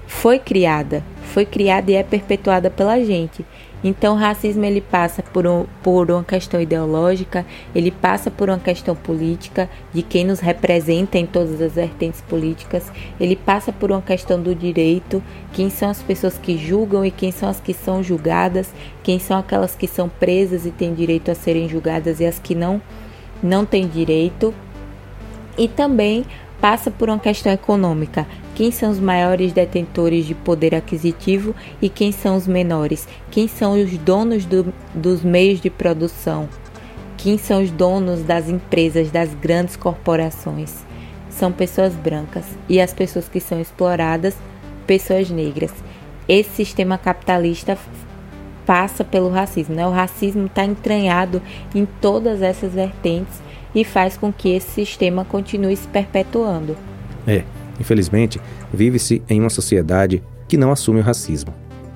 foi 0.08 0.40
criada, 0.40 1.04
foi 1.32 1.46
criada 1.46 1.90
e 1.90 1.96
é 1.96 2.04
perpetuada 2.04 2.70
pela 2.70 3.04
gente. 3.04 3.46
Então, 3.84 4.14
o 4.14 4.18
racismo 4.18 4.64
ele 4.64 4.80
passa 4.80 5.24
por, 5.24 5.48
um, 5.48 5.66
por 5.82 6.12
uma 6.12 6.24
questão 6.24 6.62
ideológica, 6.62 7.44
ele 7.74 7.90
passa 7.90 8.30
por 8.30 8.48
uma 8.48 8.60
questão 8.60 8.96
política, 8.96 9.68
de 9.92 10.04
quem 10.04 10.24
nos 10.24 10.40
representa 10.40 11.18
em 11.18 11.26
todas 11.26 11.60
as 11.60 11.74
vertentes 11.74 12.22
políticas, 12.22 12.92
ele 13.20 13.36
passa 13.36 13.72
por 13.72 13.92
uma 13.92 14.02
questão 14.02 14.40
do 14.40 14.54
direito, 14.54 15.24
quem 15.52 15.70
são 15.72 15.90
as 15.90 16.02
pessoas 16.04 16.38
que 16.38 16.58
julgam 16.58 17.04
e 17.04 17.10
quem 17.10 17.32
são 17.32 17.50
as 17.50 17.60
que 17.60 17.74
são 17.74 18.04
julgadas, 18.04 18.72
quem 19.02 19.18
são 19.18 19.40
aquelas 19.40 19.74
que 19.74 19.88
são 19.88 20.08
presas 20.08 20.66
e 20.66 20.70
têm 20.70 20.94
direito 20.94 21.32
a 21.32 21.36
serem 21.36 21.68
julgadas 21.68 22.20
e 22.20 22.26
as 22.26 22.38
que 22.38 22.54
não, 22.54 22.80
não 23.42 23.66
têm 23.66 23.88
direito. 23.88 24.54
E 25.58 25.68
também 25.68 26.24
passa 26.62 26.92
por 26.92 27.10
uma 27.10 27.20
questão 27.20 27.52
econômica. 27.52 28.28
Quem 28.54 28.70
são 28.70 28.92
os 28.92 29.00
maiores 29.00 29.54
detentores 29.54 30.26
de 30.26 30.36
poder 30.36 30.76
aquisitivo 30.76 31.56
e 31.82 31.90
quem 31.90 32.12
são 32.12 32.36
os 32.36 32.48
menores? 32.48 33.08
Quem 33.30 33.48
são 33.48 33.82
os 33.82 33.98
donos 33.98 34.46
do, 34.46 34.74
dos 34.94 35.24
meios 35.24 35.62
de 35.62 35.70
produção? 35.70 36.50
Quem 37.18 37.38
são 37.38 37.62
os 37.64 37.72
donos 37.72 38.24
das 38.24 38.50
empresas, 38.50 39.10
das 39.10 39.34
grandes 39.34 39.76
corporações? 39.76 40.86
São 41.30 41.52
pessoas 41.52 41.94
brancas 41.94 42.46
e 42.68 42.82
as 42.82 42.94
pessoas 42.94 43.30
que 43.30 43.40
são 43.40 43.60
exploradas, 43.62 44.36
pessoas 44.86 45.30
negras. 45.30 45.72
Esse 46.28 46.50
sistema 46.50 46.98
capitalista 46.98 47.78
passa 48.66 49.04
pelo 49.04 49.30
racismo, 49.30 49.76
né? 49.76 49.88
O 49.88 49.92
racismo 49.92 50.46
está 50.46 50.66
entranhado 50.66 51.42
em 51.74 51.86
todas 51.86 52.42
essas 52.42 52.74
vertentes 52.74 53.42
e 53.74 53.84
faz 53.84 54.18
com 54.18 54.32
que 54.32 54.50
esse 54.50 54.70
sistema 54.72 55.24
continue 55.24 55.76
se 55.76 55.88
perpetuando. 55.88 56.76
É, 57.26 57.44
infelizmente, 57.82 58.40
vive-se 58.74 59.22
em 59.28 59.42
uma 59.42 59.50
sociedade 59.50 60.24
que 60.48 60.56
não 60.56 60.72
assume 60.72 61.02
o 61.02 61.04
racismo. 61.04 61.54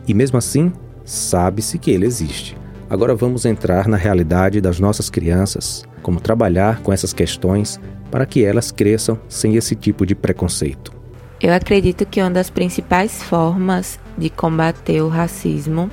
E 0.08 0.14
mesmo 0.14 0.38
assim, 0.38 0.72
sabe-se 1.06 1.78
que 1.78 1.92
ele 1.92 2.06
existe. 2.06 2.58
Agora 2.90 3.16
vamos 3.16 3.46
entrar 3.46 3.88
na 3.88 3.98
realidade 3.98 4.62
das 4.62 4.80
nossas 4.80 5.10
crianças, 5.10 5.84
como 6.04 6.20
trabalhar 6.20 6.82
com 6.82 6.94
essas 6.94 7.14
questões 7.14 7.80
para 8.12 8.26
que 8.26 8.44
elas 8.44 8.72
cresçam 8.72 9.20
sem 9.28 9.56
esse 9.56 9.76
tipo 9.76 10.06
de 10.06 10.14
preconceito. 10.14 10.94
Eu 11.42 11.54
acredito 11.54 12.06
que 12.06 12.22
uma 12.22 12.32
das 12.32 12.50
principais 12.50 13.24
formas 13.24 14.00
de 14.18 14.30
combater 14.30 15.02
o 15.02 15.10
racismo 15.10 15.90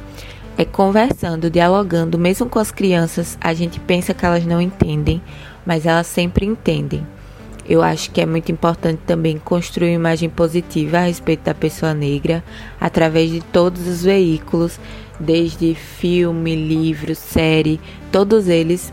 é 0.56 0.64
conversando, 0.64 1.50
dialogando, 1.50 2.18
mesmo 2.18 2.48
com 2.48 2.58
as 2.58 2.70
crianças, 2.70 3.38
a 3.40 3.54
gente 3.54 3.80
pensa 3.80 4.12
que 4.12 4.24
elas 4.24 4.44
não 4.44 4.60
entendem, 4.60 5.20
mas 5.64 5.86
elas 5.86 6.06
sempre 6.06 6.44
entendem. 6.44 7.06
Eu 7.68 7.82
acho 7.82 8.10
que 8.10 8.20
é 8.20 8.26
muito 8.26 8.50
importante 8.50 9.00
também 9.06 9.38
construir 9.38 9.90
uma 9.90 9.94
imagem 9.94 10.28
positiva 10.28 10.98
a 10.98 11.06
respeito 11.06 11.44
da 11.44 11.54
pessoa 11.54 11.94
negra 11.94 12.42
através 12.80 13.30
de 13.30 13.40
todos 13.40 13.86
os 13.86 14.02
veículos, 14.02 14.80
desde 15.18 15.74
filme, 15.74 16.56
livro, 16.56 17.14
série, 17.14 17.80
todos 18.10 18.48
eles 18.48 18.92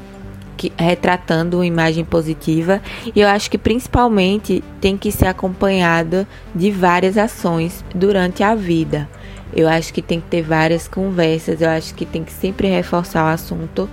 que, 0.55 0.71
retratando 0.77 1.57
uma 1.57 1.65
imagem 1.65 2.03
positiva. 2.03 2.81
E 3.15 3.21
eu 3.21 3.27
acho 3.27 3.49
que 3.49 3.57
principalmente 3.57 4.63
tem 4.81 4.97
que 4.97 5.11
ser 5.11 5.27
acompanhada 5.27 6.27
de 6.53 6.69
várias 6.69 7.17
ações 7.17 7.83
durante 7.95 8.43
a 8.43 8.53
vida. 8.53 9.09
Eu 9.55 9.67
acho 9.67 9.91
que 9.91 10.01
tem 10.01 10.19
que 10.19 10.27
ter 10.27 10.43
várias 10.43 10.87
conversas, 10.87 11.61
eu 11.61 11.69
acho 11.69 11.95
que 11.95 12.05
tem 12.05 12.23
que 12.23 12.31
sempre 12.31 12.67
reforçar 12.67 13.25
o 13.25 13.33
assunto, 13.33 13.89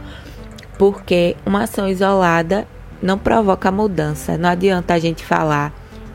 porque 0.76 1.35
uma 1.47 1.62
ação 1.62 1.88
isolada 1.88 2.68
não 3.03 3.19
provoca 3.19 3.71
mudança. 3.71 4.37
Não 4.37 4.49
adianta 4.49 4.95
a 4.95 4.99
gente 4.99 5.25
falar 5.25 5.73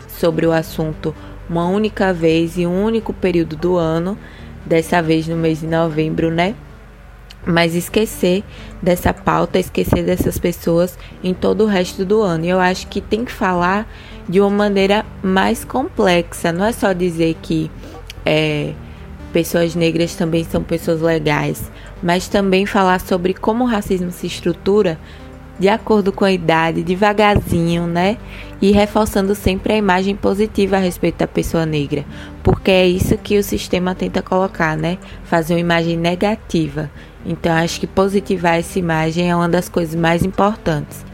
sobre 0.07 0.45
o 0.45 0.51
assunto 0.51 1.15
uma 1.49 1.67
única 1.67 2.13
vez 2.13 2.57
em 2.57 2.65
um 2.65 2.83
único 2.83 3.13
período 3.13 3.55
do 3.55 3.75
ano, 3.75 4.17
dessa 4.65 5.01
vez 5.01 5.27
no 5.27 5.35
mês 5.35 5.59
de 5.59 5.67
novembro, 5.67 6.31
né? 6.31 6.55
Mas 7.45 7.75
esquecer 7.75 8.43
dessa 8.81 9.13
pauta, 9.13 9.59
esquecer 9.59 10.03
dessas 10.03 10.37
pessoas 10.37 10.97
em 11.23 11.33
todo 11.33 11.63
o 11.63 11.67
resto 11.67 12.05
do 12.05 12.21
ano. 12.21 12.45
E 12.45 12.49
eu 12.49 12.59
acho 12.59 12.87
que 12.87 13.01
tem 13.01 13.25
que 13.25 13.31
falar 13.31 13.91
de 14.29 14.39
uma 14.39 14.49
maneira 14.49 15.05
mais 15.21 15.65
complexa. 15.65 16.51
Não 16.51 16.65
é 16.65 16.71
só 16.71 16.93
dizer 16.93 17.35
que 17.41 17.69
é, 18.25 18.73
pessoas 19.33 19.75
negras 19.75 20.15
também 20.15 20.43
são 20.43 20.63
pessoas 20.63 21.01
legais, 21.01 21.71
mas 22.01 22.27
também 22.27 22.65
falar 22.65 23.01
sobre 23.01 23.33
como 23.33 23.63
o 23.63 23.67
racismo 23.67 24.11
se 24.11 24.27
estrutura 24.27 24.99
de 25.61 25.69
acordo 25.69 26.11
com 26.11 26.25
a 26.25 26.31
idade, 26.31 26.81
devagarzinho, 26.81 27.85
né? 27.85 28.17
E 28.59 28.71
reforçando 28.71 29.35
sempre 29.35 29.73
a 29.73 29.77
imagem 29.77 30.15
positiva 30.15 30.77
a 30.77 30.79
respeito 30.79 31.19
da 31.19 31.27
pessoa 31.27 31.67
negra, 31.67 32.03
porque 32.41 32.71
é 32.71 32.87
isso 32.87 33.15
que 33.15 33.37
o 33.37 33.43
sistema 33.43 33.93
tenta 33.93 34.23
colocar, 34.23 34.75
né? 34.75 34.97
Fazer 35.23 35.53
uma 35.53 35.59
imagem 35.59 35.95
negativa. 35.97 36.89
Então, 37.23 37.53
acho 37.53 37.79
que 37.79 37.85
positivar 37.85 38.57
essa 38.57 38.79
imagem 38.79 39.29
é 39.29 39.35
uma 39.35 39.47
das 39.47 39.69
coisas 39.69 39.93
mais 39.93 40.23
importantes 40.23 41.05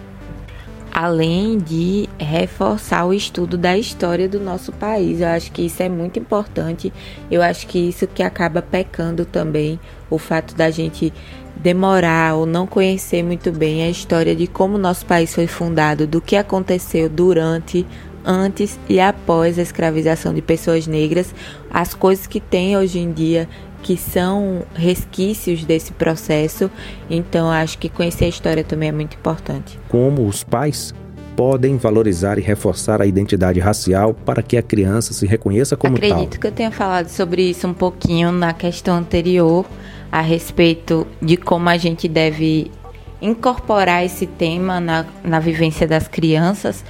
além 0.90 1.60
de 1.60 2.10
reforçar 2.18 3.06
o 3.06 3.14
estudo 3.14 3.56
da 3.56 3.78
história 3.78 4.28
do 4.28 4.40
nosso 4.40 4.72
país. 4.72 5.22
Eu 5.22 5.28
acho 5.28 5.52
que 5.52 5.62
isso 5.62 5.84
é 5.84 5.88
muito 5.88 6.18
importante. 6.18 6.92
Eu 7.30 7.44
acho 7.44 7.68
que 7.68 7.78
isso 7.78 8.08
que 8.08 8.24
acaba 8.24 8.64
pecando 8.64 9.24
também, 9.24 9.80
o 10.10 10.18
fato 10.18 10.56
da 10.56 10.72
gente 10.72 11.14
demorar 11.62 12.36
ou 12.36 12.46
não 12.46 12.68
conhecer 12.68 13.24
muito 13.24 13.52
bem 13.52 13.84
a 13.84 13.90
história 13.90 14.36
de 14.36 14.48
como 14.48 14.78
nosso 14.78 15.06
país 15.06 15.34
foi 15.34 15.48
fundado, 15.48 16.08
do 16.08 16.22
que 16.22 16.36
aconteceu 16.36 17.10
durante, 17.10 17.86
antes 18.26 18.80
e 18.90 19.00
após 19.00 19.58
a 19.58 19.62
escravização 19.62 20.34
de 20.34 20.42
pessoas 20.42 20.86
negras, 20.86 21.34
as 21.72 21.94
coisas 21.94 22.28
que 22.28 22.40
tem 22.40 22.78
hoje 22.78 23.00
em 23.00 23.12
dia 23.12 23.48
que 23.82 23.96
são 23.96 24.64
resquícios 24.74 25.64
desse 25.64 25.94
processo. 25.94 26.70
Então, 27.10 27.50
acho 27.50 27.78
que 27.78 27.88
conhecer 27.88 28.26
a 28.26 28.30
história 28.30 28.64
também 28.64 28.90
é 28.90 28.92
muito 28.92 29.16
importante. 29.16 29.80
Como 29.88 30.28
os 30.28 30.44
pais 30.44 30.94
podem 31.38 31.78
valorizar 31.78 32.40
e 32.40 32.42
reforçar 32.42 33.00
a 33.00 33.06
identidade 33.06 33.60
racial 33.60 34.12
para 34.12 34.42
que 34.42 34.58
a 34.58 34.62
criança 34.64 35.14
se 35.14 35.28
reconheça 35.28 35.78
como 35.78 35.94
Acredito 35.94 36.10
tal? 36.10 36.24
Acredito 36.24 36.42
que 36.42 36.48
eu 36.48 36.52
tenha 36.52 36.72
falado 36.72 37.10
sobre 37.10 37.44
isso 37.44 37.68
um 37.68 37.76
pouquinho 37.76 38.32
na 38.32 38.54
questão 38.54 38.98
anterior, 38.98 39.64
a 40.12 40.20
respeito 40.20 41.06
de 41.22 41.38
como 41.38 41.70
a 41.70 41.78
gente 41.78 42.08
deve 42.08 42.72
incorporar 43.22 44.04
esse 44.04 44.26
tema 44.26 44.80
na, 44.80 45.06
na 45.24 45.40
vivência 45.40 45.88
das 45.88 46.08
crianças, 46.08 46.84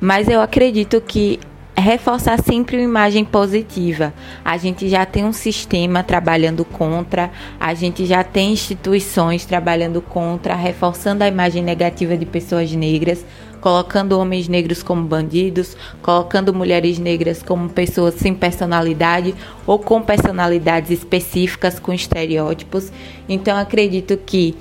mas 0.00 0.28
eu 0.28 0.40
acredito 0.40 1.00
que 1.00 1.38
reforçar 1.76 2.40
sempre 2.42 2.76
uma 2.76 2.84
imagem 2.84 3.24
positiva. 3.24 4.12
A 4.44 4.56
gente 4.56 4.88
já 4.88 5.06
tem 5.06 5.24
um 5.24 5.32
sistema 5.32 6.02
trabalhando 6.02 6.64
contra, 6.64 7.30
a 7.58 7.72
gente 7.72 8.04
já 8.04 8.22
tem 8.22 8.52
instituições 8.52 9.44
trabalhando 9.44 10.02
contra, 10.02 10.54
reforçando 10.54 11.22
a 11.24 11.28
imagem 11.28 11.62
negativa 11.62 12.16
de 12.16 12.26
pessoas 12.26 12.72
negras, 12.72 13.24
colocando 13.62 14.18
homens 14.18 14.48
negros 14.48 14.82
como 14.82 15.06
bandidos, 15.06 15.76
colocando 16.02 16.52
mulheres 16.52 16.98
negras 16.98 17.44
como 17.44 17.70
pessoas 17.70 18.14
sem 18.16 18.34
personalidade 18.34 19.34
ou 19.64 19.78
com 19.78 20.02
personalidades 20.02 20.90
específicas 20.90 21.78
com 21.78 21.92
estereótipos. 21.92 22.92
Então 23.28 23.56
acredito 23.56 24.18
que 24.18 24.56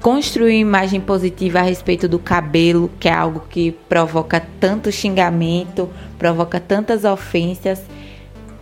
construir 0.00 0.58
imagem 0.58 1.02
positiva 1.02 1.58
a 1.58 1.62
respeito 1.62 2.08
do 2.08 2.18
cabelo, 2.18 2.90
que 2.98 3.08
é 3.08 3.12
algo 3.12 3.44
que 3.50 3.72
provoca 3.90 4.42
tanto 4.58 4.90
xingamento, 4.90 5.90
provoca 6.18 6.58
tantas 6.58 7.04
ofensas, 7.04 7.82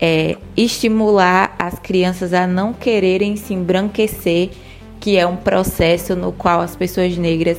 é, 0.01 0.37
estimular 0.57 1.55
as 1.57 1.79
crianças 1.79 2.35
a 2.35 2.49
não 2.49 2.73
quererem 2.73 3.37
se 3.37 3.55
embranquecer, 3.55 4.51
que 4.99 5.17
é 5.17 5.25
um 5.25 5.37
processo 5.37 6.17
no 6.17 6.33
qual 6.33 6.61
as 6.61 6.75
pessoas 6.75 7.17
negras 7.17 7.59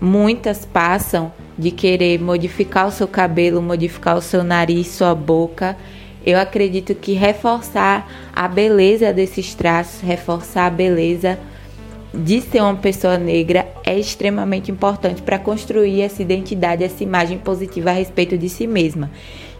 muitas 0.00 0.64
passam 0.64 1.30
de 1.58 1.70
querer 1.70 2.20
modificar 2.20 2.88
o 2.88 2.92
seu 2.92 3.06
cabelo, 3.06 3.62
modificar 3.62 4.16
o 4.16 4.22
seu 4.22 4.42
nariz, 4.42 4.88
sua 4.88 5.14
boca. 5.14 5.76
Eu 6.24 6.38
acredito 6.38 6.94
que 6.94 7.12
reforçar 7.12 8.10
a 8.34 8.46
beleza 8.48 9.12
desses 9.12 9.54
traços, 9.54 10.00
reforçar 10.00 10.66
a 10.66 10.70
beleza 10.70 11.38
de 12.14 12.40
ser 12.42 12.60
uma 12.60 12.76
pessoa 12.76 13.16
negra 13.16 13.66
é 13.84 13.98
extremamente 13.98 14.70
importante 14.70 15.22
para 15.22 15.38
construir 15.38 16.02
essa 16.02 16.20
identidade, 16.22 16.84
essa 16.84 17.02
imagem 17.02 17.38
positiva 17.38 17.90
a 17.90 17.94
respeito 17.94 18.36
de 18.36 18.48
si 18.48 18.66
mesma. 18.66 19.10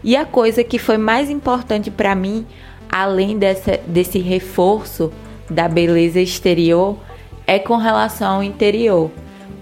E 0.03 0.15
a 0.15 0.25
coisa 0.25 0.63
que 0.63 0.77
foi 0.77 0.97
mais 0.97 1.29
importante 1.29 1.89
para 1.89 2.13
mim, 2.13 2.45
além 2.91 3.37
dessa, 3.37 3.79
desse 3.87 4.19
reforço 4.19 5.11
da 5.49 5.67
beleza 5.67 6.19
exterior, 6.19 6.97
é 7.47 7.57
com 7.57 7.77
relação 7.77 8.35
ao 8.35 8.43
interior. 8.43 9.09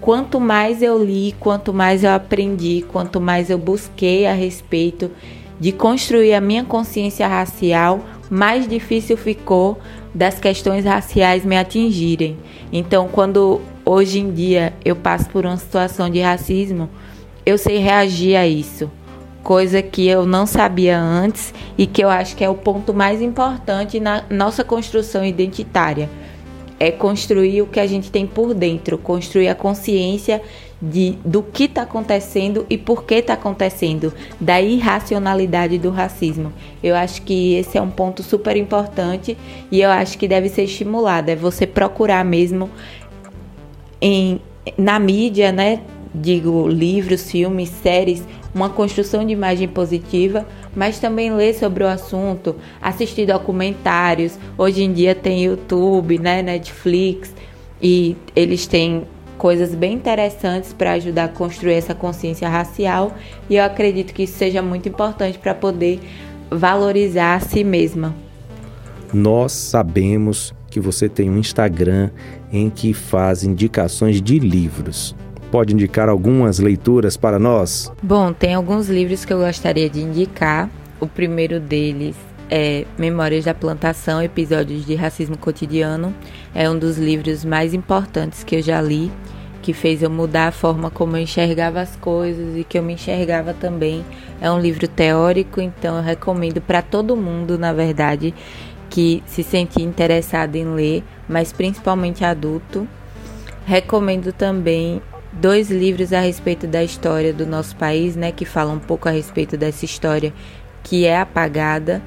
Quanto 0.01 0.39
mais 0.39 0.81
eu 0.81 1.03
li, 1.03 1.35
quanto 1.39 1.71
mais 1.71 2.03
eu 2.03 2.09
aprendi, 2.09 2.83
quanto 2.91 3.21
mais 3.21 3.51
eu 3.51 3.57
busquei 3.59 4.25
a 4.25 4.33
respeito 4.33 5.11
de 5.59 5.71
construir 5.71 6.33
a 6.33 6.41
minha 6.41 6.63
consciência 6.63 7.27
racial, 7.27 7.99
mais 8.27 8.67
difícil 8.67 9.15
ficou 9.15 9.79
das 10.11 10.39
questões 10.39 10.85
raciais 10.85 11.45
me 11.45 11.55
atingirem. 11.55 12.35
Então, 12.73 13.07
quando 13.09 13.61
hoje 13.85 14.19
em 14.19 14.31
dia 14.31 14.73
eu 14.83 14.95
passo 14.95 15.29
por 15.29 15.45
uma 15.45 15.57
situação 15.57 16.09
de 16.09 16.19
racismo, 16.19 16.89
eu 17.45 17.59
sei 17.59 17.77
reagir 17.77 18.35
a 18.35 18.47
isso, 18.47 18.89
coisa 19.43 19.83
que 19.83 20.07
eu 20.07 20.25
não 20.25 20.47
sabia 20.47 20.99
antes 20.99 21.53
e 21.77 21.85
que 21.85 22.03
eu 22.03 22.09
acho 22.09 22.35
que 22.35 22.43
é 22.43 22.49
o 22.49 22.55
ponto 22.55 22.91
mais 22.91 23.21
importante 23.21 23.99
na 23.99 24.23
nossa 24.31 24.63
construção 24.63 25.23
identitária. 25.23 26.09
É 26.81 26.89
construir 26.89 27.61
o 27.61 27.67
que 27.67 27.79
a 27.79 27.85
gente 27.85 28.09
tem 28.09 28.25
por 28.25 28.53
dentro, 28.53 28.97
construir 28.97 29.49
a 29.49 29.55
consciência 29.55 30.41
de, 30.81 31.11
do 31.23 31.43
que 31.43 31.65
está 31.65 31.83
acontecendo 31.83 32.65
e 32.67 32.77
por 32.77 33.03
que 33.03 33.15
está 33.15 33.33
acontecendo, 33.33 34.11
da 34.39 34.59
irracionalidade 34.59 35.77
do 35.77 35.91
racismo. 35.91 36.51
Eu 36.81 36.95
acho 36.95 37.21
que 37.21 37.53
esse 37.53 37.77
é 37.77 37.81
um 37.81 37.91
ponto 37.91 38.23
super 38.23 38.57
importante 38.57 39.37
e 39.71 39.79
eu 39.79 39.91
acho 39.91 40.17
que 40.17 40.27
deve 40.27 40.49
ser 40.49 40.63
estimulado. 40.63 41.29
É 41.29 41.35
você 41.35 41.67
procurar 41.67 42.25
mesmo 42.25 42.69
em, 44.01 44.41
na 44.75 44.97
mídia, 44.97 45.51
né? 45.51 45.81
Digo, 46.13 46.67
livros, 46.67 47.29
filmes, 47.29 47.69
séries, 47.69 48.23
uma 48.53 48.69
construção 48.69 49.23
de 49.23 49.31
imagem 49.31 49.67
positiva, 49.67 50.45
mas 50.75 50.99
também 50.99 51.33
ler 51.33 51.53
sobre 51.53 51.83
o 51.83 51.87
assunto, 51.87 52.55
assistir 52.81 53.25
documentários. 53.25 54.37
Hoje 54.57 54.83
em 54.83 54.93
dia 54.93 55.13
tem 55.13 55.43
YouTube, 55.43 56.19
né, 56.19 56.41
Netflix, 56.41 57.33
e 57.81 58.15
eles 58.35 58.67
têm 58.67 59.03
coisas 59.37 59.73
bem 59.73 59.93
interessantes 59.93 60.71
para 60.71 60.91
ajudar 60.93 61.23
a 61.23 61.27
construir 61.27 61.73
essa 61.73 61.95
consciência 61.95 62.47
racial 62.47 63.11
e 63.49 63.55
eu 63.55 63.63
acredito 63.63 64.13
que 64.13 64.23
isso 64.23 64.37
seja 64.37 64.61
muito 64.61 64.87
importante 64.87 65.39
para 65.39 65.55
poder 65.55 65.99
valorizar 66.51 67.35
a 67.35 67.39
si 67.39 67.63
mesma. 67.63 68.13
Nós 69.11 69.51
sabemos 69.51 70.53
que 70.69 70.79
você 70.79 71.09
tem 71.09 71.27
um 71.27 71.37
Instagram 71.37 72.11
em 72.51 72.69
que 72.69 72.93
faz 72.93 73.43
indicações 73.43 74.21
de 74.21 74.37
livros. 74.37 75.15
Pode 75.51 75.73
indicar 75.73 76.07
algumas 76.07 76.59
leituras 76.59 77.17
para 77.17 77.37
nós? 77.37 77.91
Bom, 78.01 78.31
tem 78.31 78.53
alguns 78.53 78.87
livros 78.87 79.25
que 79.25 79.33
eu 79.33 79.39
gostaria 79.39 79.89
de 79.89 80.01
indicar. 80.01 80.69
O 80.99 81.05
primeiro 81.05 81.59
deles 81.59 82.15
é 82.49 82.85
Memórias 82.97 83.45
da 83.45 83.53
Plantação, 83.53 84.23
Episódios 84.23 84.85
de 84.85 84.95
Racismo 84.95 85.37
Cotidiano. 85.37 86.15
É 86.55 86.69
um 86.69 86.79
dos 86.79 86.97
livros 86.97 87.43
mais 87.43 87.73
importantes 87.73 88.43
que 88.43 88.55
eu 88.55 88.61
já 88.61 88.81
li, 88.81 89.11
que 89.61 89.73
fez 89.73 90.01
eu 90.01 90.09
mudar 90.09 90.47
a 90.47 90.51
forma 90.51 90.89
como 90.89 91.17
eu 91.17 91.21
enxergava 91.21 91.81
as 91.81 91.95
coisas 91.97 92.57
e 92.57 92.63
que 92.63 92.79
eu 92.79 92.83
me 92.83 92.93
enxergava 92.93 93.53
também. 93.53 94.05
É 94.39 94.49
um 94.49 94.59
livro 94.59 94.87
teórico, 94.87 95.59
então 95.59 95.97
eu 95.97 96.03
recomendo 96.03 96.61
para 96.61 96.81
todo 96.81 97.15
mundo, 97.17 97.57
na 97.57 97.73
verdade, 97.73 98.33
que 98.89 99.21
se 99.25 99.43
sentir 99.43 99.81
interessado 99.81 100.55
em 100.55 100.65
ler, 100.65 101.03
mas 101.27 101.51
principalmente 101.51 102.23
adulto. 102.23 102.87
Recomendo 103.65 104.33
também 104.33 105.01
dois 105.31 105.69
livros 105.69 106.11
a 106.11 106.19
respeito 106.19 106.67
da 106.67 106.83
história 106.83 107.33
do 107.33 107.45
nosso 107.45 107.75
país, 107.75 108.15
né, 108.15 108.31
que 108.31 108.45
falam 108.45 108.75
um 108.75 108.79
pouco 108.79 109.07
a 109.07 109.11
respeito 109.11 109.55
dessa 109.57 109.85
história 109.85 110.33
que 110.83 111.05
é 111.05 111.19
apagada. 111.19 112.01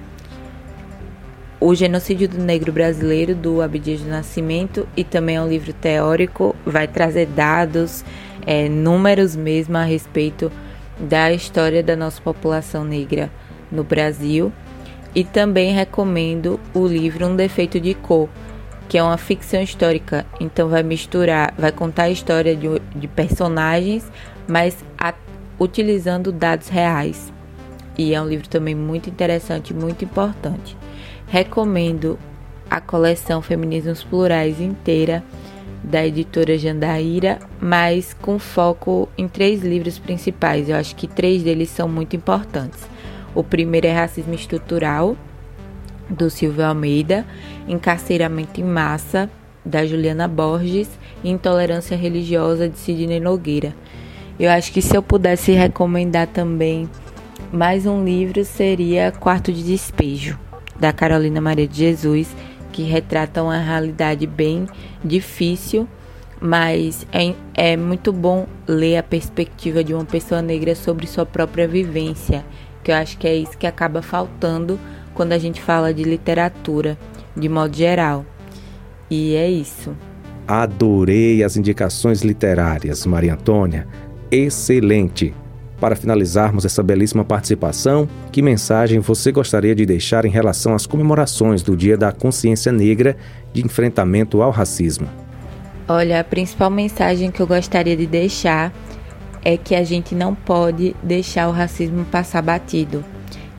O 1.60 1.74
Genocídio 1.74 2.28
do 2.28 2.38
Negro 2.38 2.72
Brasileiro, 2.72 3.34
do 3.34 3.62
Abdias 3.62 4.00
do 4.00 4.08
Nascimento, 4.08 4.87
e 4.96 5.02
também 5.02 5.37
é 5.37 5.40
um 5.40 5.48
livro 5.48 5.72
teórico, 5.72 6.54
vai 6.66 6.87
trazer 6.87 7.26
dados, 7.26 8.04
é, 8.46 8.68
números 8.68 9.34
mesmo 9.34 9.76
a 9.78 9.84
respeito 9.84 10.52
da 10.98 11.32
história 11.32 11.82
da 11.82 11.96
nossa 11.96 12.20
população 12.20 12.84
negra 12.84 13.30
no 13.72 13.82
Brasil. 13.82 14.52
E 15.14 15.24
também 15.24 15.72
recomendo 15.72 16.60
o 16.74 16.87
livro 16.87 17.26
Um 17.26 17.37
Defeito 17.37 17.80
de 17.80 17.94
Cor, 17.94 18.28
que 18.94 18.98
é 18.98 19.02
uma 19.02 19.18
ficção 19.18 19.61
histórica, 19.61 20.24
então 20.38 20.68
vai 20.68 20.85
misturar, 20.85 21.52
vai 21.59 21.72
contar 21.72 22.04
a 22.04 22.11
história 22.11 22.54
de, 22.54 22.68
de 22.94 23.09
personagens, 23.09 24.09
mas 24.46 24.85
a, 24.96 25.12
utilizando 25.59 26.30
dados 26.30 26.68
reais. 26.68 27.33
E 27.98 28.14
é 28.14 28.22
um 28.22 28.28
livro 28.28 28.48
também 28.48 28.72
muito 28.72 29.11
interessante, 29.11 29.74
muito 29.74 30.04
importante. 30.04 30.76
Recomendo 31.26 32.16
a 32.70 32.80
coleção 32.80 33.42
Feminismos 33.42 34.04
Plurais 34.04 34.61
inteira 34.61 35.24
da 35.83 36.07
editora 36.07 36.57
Jandaíra, 36.57 37.40
mas 37.61 38.14
com 38.14 38.38
foco 38.38 39.09
em 39.18 39.26
três 39.26 39.64
livros 39.64 39.98
principais. 39.98 40.68
Eu 40.68 40.76
acho 40.76 40.94
que 40.94 41.09
três 41.09 41.42
deles 41.42 41.68
são 41.68 41.88
muito 41.88 42.14
importantes. 42.14 42.88
O 43.35 43.42
primeiro 43.42 43.88
é 43.88 43.92
Racismo 43.92 44.35
Estrutural, 44.35 45.16
do 46.09 46.30
Silvio 46.30 46.64
Almeida, 46.64 47.26
Encarceramento 47.68 48.61
em 48.61 48.64
Massa, 48.64 49.31
da 49.64 49.87
Juliana 49.87 50.29
Borges, 50.29 50.88
e 51.22 51.31
Intolerância 51.31 51.96
Religiosa, 51.96 52.68
de 52.68 52.79
Sidney 52.79 53.20
Nogueira. 53.20 53.74
Eu 54.38 54.50
acho 54.50 54.72
que 54.72 54.83
se 54.83 54.96
eu 54.96 55.03
pudesse 55.03 55.53
recomendar 55.53 56.27
também 56.27 56.88
mais 57.53 57.87
um 57.87 58.05
livro 58.05 58.44
seria 58.44 59.12
Quarto 59.12 59.53
de 59.53 59.62
Despejo, 59.62 60.38
da 60.79 60.92
Carolina 60.92 61.40
Maria 61.40 61.68
de 61.68 61.77
Jesus, 61.77 62.29
que 62.72 62.83
retrata 62.83 63.42
uma 63.42 63.59
realidade 63.59 64.27
bem 64.27 64.66
difícil, 65.05 65.88
mas 66.40 67.07
é, 67.12 67.33
é 67.55 67.77
muito 67.77 68.12
bom 68.12 68.46
ler 68.66 68.96
a 68.96 69.03
perspectiva 69.03 69.85
de 69.85 69.94
uma 69.94 70.05
pessoa 70.05 70.42
negra 70.42 70.74
sobre 70.74 71.07
sua 71.07 71.24
própria 71.24 71.68
vivência, 71.68 72.44
que 72.83 72.90
eu 72.90 72.96
acho 72.96 73.16
que 73.16 73.29
é 73.29 73.37
isso 73.37 73.57
que 73.57 73.66
acaba 73.66 74.03
faltando 74.03 74.79
quando 75.14 75.33
a 75.33 75.38
gente 75.38 75.62
fala 75.62 75.94
de 75.94 76.03
literatura, 76.03 76.98
de 77.36 77.48
modo 77.48 77.76
geral. 77.76 78.24
E 79.10 79.34
é 79.34 79.50
isso. 79.50 79.94
Adorei 80.46 81.42
as 81.42 81.56
indicações 81.56 82.22
literárias, 82.22 83.06
Maria 83.06 83.34
Antônia. 83.34 83.86
Excelente! 84.30 85.34
Para 85.80 85.96
finalizarmos 85.96 86.64
essa 86.64 86.82
belíssima 86.82 87.24
participação, 87.24 88.08
que 88.30 88.40
mensagem 88.40 89.00
você 89.00 89.32
gostaria 89.32 89.74
de 89.74 89.84
deixar 89.84 90.24
em 90.24 90.30
relação 90.30 90.74
às 90.74 90.86
comemorações 90.86 91.62
do 91.62 91.76
Dia 91.76 91.96
da 91.96 92.12
Consciência 92.12 92.70
Negra 92.70 93.16
de 93.52 93.64
enfrentamento 93.64 94.40
ao 94.40 94.50
racismo? 94.50 95.08
Olha, 95.88 96.20
a 96.20 96.24
principal 96.24 96.70
mensagem 96.70 97.30
que 97.30 97.40
eu 97.40 97.46
gostaria 97.46 97.96
de 97.96 98.06
deixar 98.06 98.72
é 99.44 99.56
que 99.56 99.74
a 99.74 99.84
gente 99.84 100.14
não 100.14 100.34
pode 100.34 100.96
deixar 101.02 101.48
o 101.48 101.52
racismo 101.52 102.04
passar 102.06 102.40
batido 102.40 103.04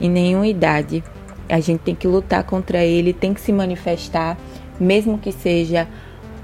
em 0.02 0.10
nenhuma 0.10 0.48
idade, 0.48 1.04
a 1.48 1.60
gente 1.60 1.80
tem 1.80 1.96
que 1.96 2.08
lutar 2.08 2.44
contra 2.44 2.84
ele, 2.84 3.14
tem 3.14 3.34
que 3.34 3.42
se 3.42 3.52
manifestar, 3.52 4.38
mesmo 4.80 5.18
que 5.18 5.32
seja 5.32 5.88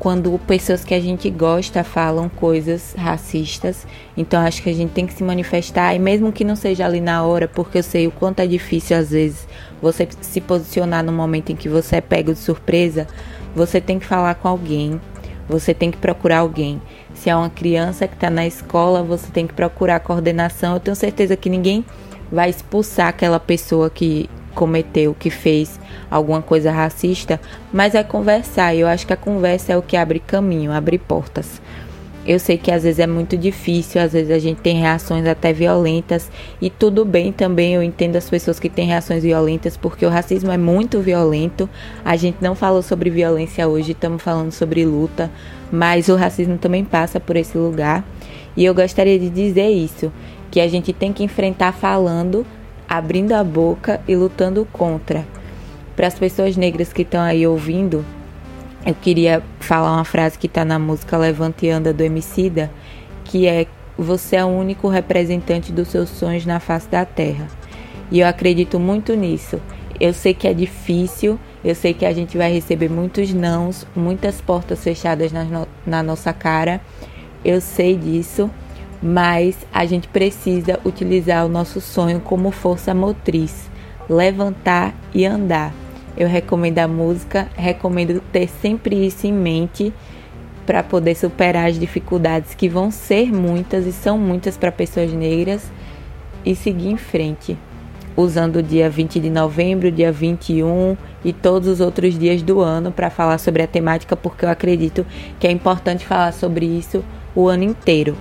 quando 0.01 0.39
pessoas 0.47 0.83
que 0.83 0.95
a 0.95 0.99
gente 0.99 1.29
gosta 1.29 1.83
falam 1.83 2.27
coisas 2.27 2.95
racistas. 2.97 3.85
Então 4.17 4.41
acho 4.41 4.63
que 4.63 4.69
a 4.71 4.73
gente 4.73 4.89
tem 4.89 5.05
que 5.05 5.13
se 5.13 5.23
manifestar 5.23 5.93
e 5.93 5.99
mesmo 5.99 6.31
que 6.31 6.43
não 6.43 6.55
seja 6.55 6.85
ali 6.85 6.99
na 6.99 7.23
hora, 7.23 7.47
porque 7.47 7.77
eu 7.77 7.83
sei 7.83 8.07
o 8.07 8.11
quanto 8.11 8.39
é 8.39 8.47
difícil 8.47 8.97
às 8.97 9.11
vezes 9.11 9.47
você 9.79 10.07
se 10.21 10.41
posicionar 10.41 11.03
no 11.03 11.11
momento 11.11 11.51
em 11.51 11.55
que 11.55 11.69
você 11.69 11.97
é 11.97 12.01
pego 12.01 12.33
de 12.33 12.39
surpresa, 12.39 13.07
você 13.55 13.79
tem 13.79 13.99
que 13.99 14.05
falar 14.07 14.33
com 14.35 14.47
alguém, 14.47 14.99
você 15.47 15.71
tem 15.71 15.91
que 15.91 15.97
procurar 15.97 16.39
alguém. 16.39 16.81
Se 17.13 17.29
é 17.29 17.35
uma 17.35 17.51
criança 17.51 18.07
que 18.07 18.15
está 18.15 18.29
na 18.29 18.47
escola, 18.47 19.03
você 19.03 19.29
tem 19.31 19.45
que 19.45 19.53
procurar 19.53 19.99
coordenação. 19.99 20.73
Eu 20.73 20.79
tenho 20.79 20.95
certeza 20.95 21.35
que 21.35 21.49
ninguém 21.49 21.85
vai 22.31 22.49
expulsar 22.49 23.09
aquela 23.09 23.39
pessoa 23.39 23.87
que 23.87 24.27
cometeu, 24.51 25.15
que 25.17 25.29
fez 25.29 25.79
alguma 26.09 26.41
coisa 26.41 26.71
racista, 26.71 27.39
mas 27.71 27.95
é 27.95 28.03
conversar. 28.03 28.75
Eu 28.75 28.87
acho 28.87 29.07
que 29.07 29.13
a 29.13 29.17
conversa 29.17 29.73
é 29.73 29.77
o 29.77 29.81
que 29.81 29.97
abre 29.97 30.19
caminho, 30.19 30.71
abre 30.71 30.97
portas. 30.97 31.61
Eu 32.23 32.37
sei 32.37 32.55
que 32.55 32.69
às 32.69 32.83
vezes 32.83 32.99
é 32.99 33.07
muito 33.07 33.35
difícil, 33.35 33.99
às 33.99 34.13
vezes 34.13 34.29
a 34.29 34.37
gente 34.37 34.61
tem 34.61 34.77
reações 34.79 35.25
até 35.25 35.51
violentas 35.51 36.29
e 36.61 36.69
tudo 36.69 37.03
bem 37.03 37.31
também. 37.31 37.73
Eu 37.73 37.81
entendo 37.81 38.15
as 38.15 38.29
pessoas 38.29 38.59
que 38.59 38.69
têm 38.69 38.85
reações 38.85 39.23
violentas 39.23 39.75
porque 39.75 40.05
o 40.05 40.09
racismo 40.09 40.51
é 40.51 40.57
muito 40.57 40.99
violento. 41.01 41.67
A 42.05 42.15
gente 42.15 42.37
não 42.39 42.53
falou 42.53 42.83
sobre 42.83 43.09
violência 43.09 43.67
hoje, 43.67 43.93
estamos 43.93 44.21
falando 44.21 44.51
sobre 44.51 44.85
luta, 44.85 45.31
mas 45.71 46.09
o 46.09 46.15
racismo 46.15 46.59
também 46.59 46.85
passa 46.85 47.19
por 47.19 47.35
esse 47.35 47.57
lugar. 47.57 48.05
E 48.55 48.65
eu 48.65 48.75
gostaria 48.75 49.17
de 49.17 49.29
dizer 49.29 49.69
isso, 49.69 50.11
que 50.51 50.59
a 50.59 50.67
gente 50.67 50.93
tem 50.93 51.11
que 51.11 51.23
enfrentar 51.23 51.71
falando, 51.71 52.45
abrindo 52.91 53.31
a 53.31 53.41
boca 53.41 54.01
e 54.05 54.17
lutando 54.17 54.67
contra. 54.69 55.25
Para 55.95 56.07
as 56.07 56.19
pessoas 56.19 56.57
negras 56.57 56.91
que 56.91 57.03
estão 57.03 57.21
aí 57.21 57.47
ouvindo, 57.47 58.03
eu 58.85 58.93
queria 58.93 59.41
falar 59.61 59.93
uma 59.93 60.03
frase 60.03 60.37
que 60.37 60.47
está 60.47 60.65
na 60.65 60.77
música 60.77 61.17
Levante 61.17 61.65
e 61.65 61.69
Anda 61.69 61.93
do 61.93 62.03
Emicida, 62.03 62.69
que 63.23 63.47
é 63.47 63.65
você 63.97 64.35
é 64.35 64.43
o 64.43 64.49
único 64.49 64.89
representante 64.89 65.71
dos 65.71 65.87
seus 65.87 66.09
sonhos 66.09 66.45
na 66.45 66.59
face 66.59 66.89
da 66.89 67.05
terra. 67.05 67.47
E 68.11 68.19
eu 68.19 68.27
acredito 68.27 68.77
muito 68.77 69.15
nisso. 69.15 69.61
Eu 69.97 70.13
sei 70.13 70.33
que 70.33 70.45
é 70.45 70.53
difícil, 70.53 71.39
eu 71.63 71.73
sei 71.73 71.93
que 71.93 72.05
a 72.05 72.11
gente 72.11 72.37
vai 72.37 72.51
receber 72.51 72.89
muitos 72.89 73.33
nãos, 73.33 73.87
muitas 73.95 74.41
portas 74.41 74.83
fechadas 74.83 75.31
na, 75.31 75.65
na 75.85 76.03
nossa 76.03 76.33
cara. 76.33 76.81
Eu 77.45 77.61
sei 77.61 77.95
disso, 77.95 78.51
mas 79.01 79.57
a 79.73 79.85
gente 79.85 80.07
precisa 80.07 80.79
utilizar 80.85 81.45
o 81.45 81.49
nosso 81.49 81.81
sonho 81.81 82.19
como 82.19 82.51
força 82.51 82.93
motriz, 82.93 83.69
levantar 84.07 84.93
e 85.13 85.25
andar. 85.25 85.73
Eu 86.15 86.27
recomendo 86.27 86.79
a 86.79 86.87
música, 86.87 87.49
recomendo 87.55 88.21
ter 88.31 88.47
sempre 88.47 89.07
isso 89.07 89.25
em 89.25 89.33
mente 89.33 89.91
para 90.65 90.83
poder 90.83 91.15
superar 91.15 91.69
as 91.69 91.79
dificuldades 91.79 92.53
que 92.53 92.69
vão 92.69 92.91
ser 92.91 93.33
muitas 93.33 93.87
e 93.87 93.91
são 93.91 94.17
muitas 94.17 94.55
para 94.55 94.71
pessoas 94.71 95.11
negras 95.11 95.71
e 96.45 96.55
seguir 96.55 96.89
em 96.89 96.97
frente, 96.97 97.57
usando 98.15 98.57
o 98.57 98.63
dia 98.63 98.89
20 98.89 99.19
de 99.19 99.29
novembro, 99.29 99.91
dia 99.91 100.11
21 100.11 100.95
e 101.25 101.33
todos 101.33 101.67
os 101.67 101.79
outros 101.79 102.17
dias 102.17 102.43
do 102.43 102.59
ano 102.59 102.91
para 102.91 103.09
falar 103.09 103.39
sobre 103.39 103.63
a 103.63 103.67
temática, 103.67 104.15
porque 104.15 104.45
eu 104.45 104.49
acredito 104.49 105.05
que 105.39 105.47
é 105.47 105.51
importante 105.51 106.05
falar 106.05 106.33
sobre 106.33 106.65
isso 106.65 107.03
o 107.33 107.47
ano 107.47 107.63
inteiro 107.63 108.15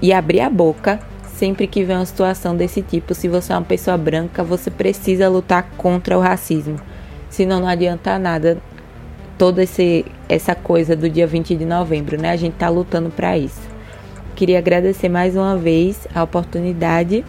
e 0.00 0.12
abrir 0.12 0.40
a 0.40 0.50
boca 0.50 1.00
sempre 1.36 1.66
que 1.66 1.84
vê 1.84 1.92
uma 1.92 2.06
situação 2.06 2.56
desse 2.56 2.82
tipo. 2.82 3.14
Se 3.14 3.28
você 3.28 3.52
é 3.52 3.56
uma 3.56 3.62
pessoa 3.62 3.96
branca, 3.96 4.42
você 4.42 4.70
precisa 4.70 5.28
lutar 5.28 5.70
contra 5.76 6.16
o 6.16 6.20
racismo. 6.20 6.76
Senão 7.28 7.60
não 7.60 7.68
adianta 7.68 8.18
nada 8.18 8.58
toda 9.36 9.62
esse, 9.62 10.04
essa 10.28 10.54
coisa 10.54 10.96
do 10.96 11.08
dia 11.08 11.26
20 11.26 11.54
de 11.54 11.64
novembro, 11.64 12.20
né? 12.20 12.30
A 12.30 12.36
gente 12.36 12.54
tá 12.54 12.68
lutando 12.68 13.10
para 13.10 13.36
isso. 13.36 13.60
Queria 14.34 14.58
agradecer 14.58 15.08
mais 15.08 15.36
uma 15.36 15.56
vez 15.56 16.06
a 16.14 16.22
oportunidade 16.22 17.24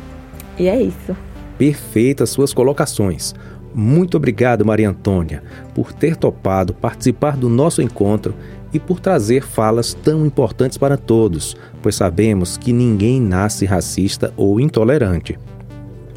e 0.58 0.68
é 0.68 0.82
isso. 0.82 1.16
Perfeitas 1.58 2.30
suas 2.30 2.54
colocações. 2.54 3.34
Muito 3.74 4.18
obrigado, 4.18 4.66
Maria 4.66 4.90
Antônia, 4.90 5.44
por 5.76 5.94
ter 5.94 6.16
topado 6.16 6.74
participar 6.74 7.38
do 7.38 7.50
nosso 7.50 7.82
encontro 7.82 8.34
e 8.74 8.80
por 8.80 9.00
trazer 9.00 9.44
falas 9.44 9.94
tão 9.94 10.26
importantes 10.26 10.78
para 10.78 10.98
todos, 10.98 11.56
pois 11.82 11.96
sabemos 11.96 12.58
que 12.58 12.74
ninguém 12.74 13.22
nasce 13.22 13.66
racista 13.66 14.34
ou 14.36 14.60
intolerante. 14.60 15.38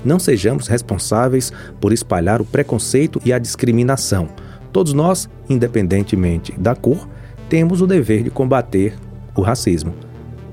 Não 0.05 0.19
sejamos 0.19 0.67
responsáveis 0.67 1.53
por 1.81 1.93
espalhar 1.93 2.41
o 2.41 2.45
preconceito 2.45 3.21
e 3.25 3.33
a 3.33 3.39
discriminação. 3.39 4.29
Todos 4.73 4.93
nós, 4.93 5.29
independentemente 5.49 6.53
da 6.59 6.75
cor, 6.75 7.09
temos 7.49 7.83
o 7.83 7.87
dever 7.87 8.23
de 8.23 8.31
combater 8.31 8.95
o 9.35 9.43
racismo. 9.43 9.95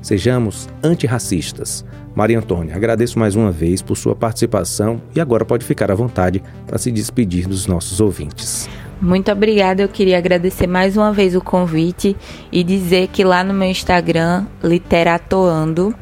Sejamos 0.02 0.68
antirracistas. 0.84 1.86
Maria 2.16 2.40
Antônia, 2.40 2.76
agradeço 2.76 3.20
mais 3.20 3.36
uma 3.36 3.52
vez 3.52 3.82
por 3.82 3.96
sua 3.96 4.16
participação 4.16 5.00
e 5.16 5.22
agora 5.22 5.46
pode 5.46 5.64
ficar 5.64 5.92
à 5.92 5.96
vontade 5.96 6.42
para 6.66 6.80
se 6.80 6.92
despedir 6.92 7.48
dos 7.48 7.68
nossos 7.68 8.02
ouvintes. 8.02 8.68
Muito 9.02 9.32
obrigada. 9.32 9.84
Eu 9.84 9.88
queria 9.88 10.18
agradecer 10.18 10.66
mais 10.66 10.98
uma 10.98 11.14
vez 11.14 11.36
o 11.36 11.42
convite 11.42 12.16
e 12.52 12.64
dizer 12.64 13.08
que 13.10 13.24
lá 13.24 13.44
no 13.44 13.54
meu 13.54 13.70
Instagram, 13.70 14.46
Literatoando, 14.64 15.94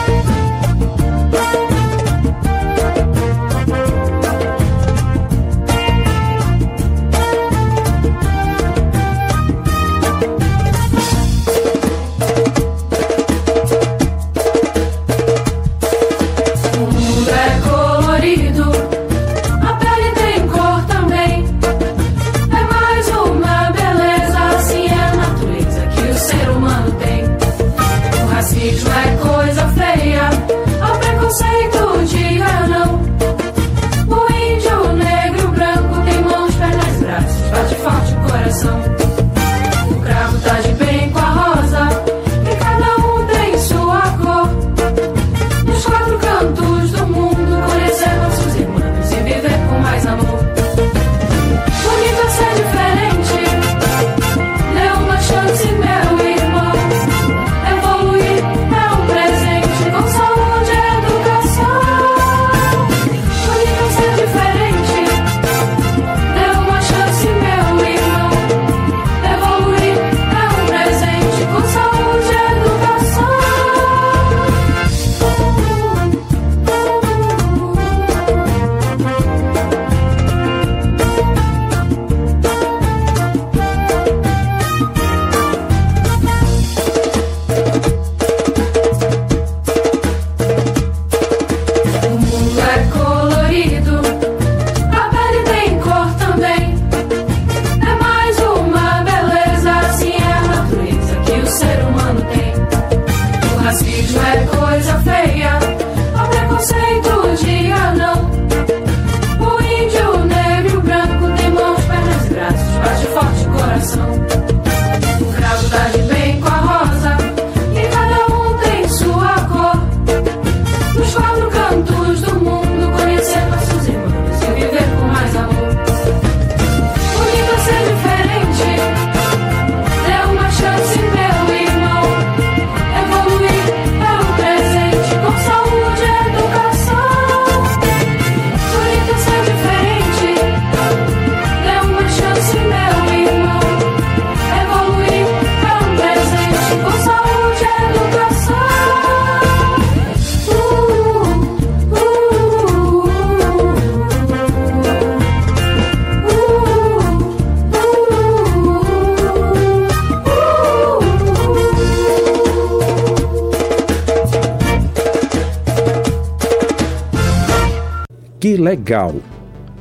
legal! 168.70 169.16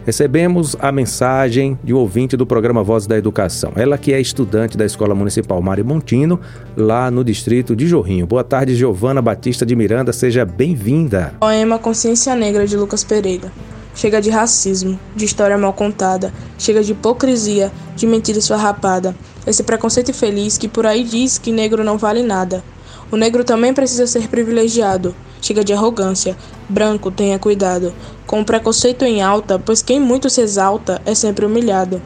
Recebemos 0.07 0.75
a 0.81 0.91
mensagem 0.91 1.79
de 1.85 1.93
um 1.93 1.99
ouvinte 1.99 2.39
do 2.39 2.47
programa 2.47 2.83
Voz 2.83 3.07
da 3.07 3.19
Educação. 3.19 3.73
Ela 3.77 3.99
que 3.99 4.15
é 4.15 4.19
estudante 4.19 4.79
da 4.79 4.87
Escola 4.87 5.15
Municipal 5.15 5.61
Mário 5.61 5.85
Montino, 5.85 6.41
lá 6.75 7.11
no 7.11 7.23
distrito 7.23 7.77
de 7.77 7.87
Jorrinho. 7.87 8.27
Boa 8.27 8.43
tarde, 8.43 8.75
Giovana 8.75 9.21
Batista 9.21 9.67
de 9.67 9.77
Miranda, 9.77 10.11
seja 10.11 10.47
bem-vinda. 10.47 11.35
Poema 11.39 11.79
Consciência 11.79 12.35
Negra 12.35 12.67
de 12.67 12.79
Lucas 12.79 13.05
Pereira. 13.05 13.53
Chega 13.95 14.23
de 14.23 14.31
racismo, 14.31 14.99
de 15.15 15.27
história 15.27 15.59
mal 15.59 15.75
contada, 15.75 16.33
chega 16.59 16.83
de 16.83 16.93
hipocrisia, 16.93 17.71
de 17.95 18.07
mentira 18.07 18.39
esfarrapada. 18.39 19.15
Esse 19.47 19.63
preconceito 19.63 20.13
infeliz 20.13 20.57
que 20.57 20.67
por 20.67 20.87
aí 20.87 21.05
diz 21.05 21.37
que 21.37 21.53
negro 21.53 21.85
não 21.85 21.99
vale 21.99 22.23
nada. 22.23 22.65
O 23.13 23.17
negro 23.17 23.45
também 23.45 23.75
precisa 23.75 24.07
ser 24.07 24.29
privilegiado. 24.29 25.15
Chega 25.41 25.65
de 25.65 25.73
arrogância. 25.73 26.37
Branco, 26.69 27.11
tenha 27.11 27.39
cuidado. 27.39 27.95
Com 28.27 28.41
o 28.41 28.45
preconceito 28.45 29.05
em 29.05 29.23
alta, 29.23 29.59
pois 29.59 29.83
quem 29.83 30.01
muito 30.01 30.29
se 30.29 30.41
exalta 30.41 31.01
é 31.07 31.15
sempre 31.15 31.47
humilhado. 31.47 32.03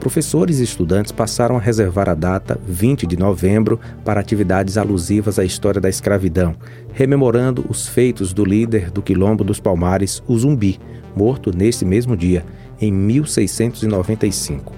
professores 0.00 0.58
e 0.58 0.64
estudantes 0.64 1.12
passaram 1.12 1.56
a 1.58 1.60
reservar 1.60 2.08
a 2.08 2.14
data 2.14 2.58
20 2.66 3.06
de 3.06 3.16
novembro 3.18 3.78
para 4.02 4.18
atividades 4.18 4.78
alusivas 4.78 5.38
à 5.38 5.44
história 5.44 5.80
da 5.80 5.90
escravidão, 5.90 6.56
rememorando 6.92 7.64
os 7.68 7.86
feitos 7.86 8.32
do 8.32 8.42
líder 8.44 8.90
do 8.90 9.02
Quilombo 9.02 9.44
dos 9.44 9.60
Palmares, 9.60 10.22
o 10.26 10.36
Zumbi, 10.36 10.80
morto 11.14 11.54
nesse 11.54 11.84
mesmo 11.84 12.16
dia, 12.16 12.44
em 12.80 12.90
1695. 12.90 14.72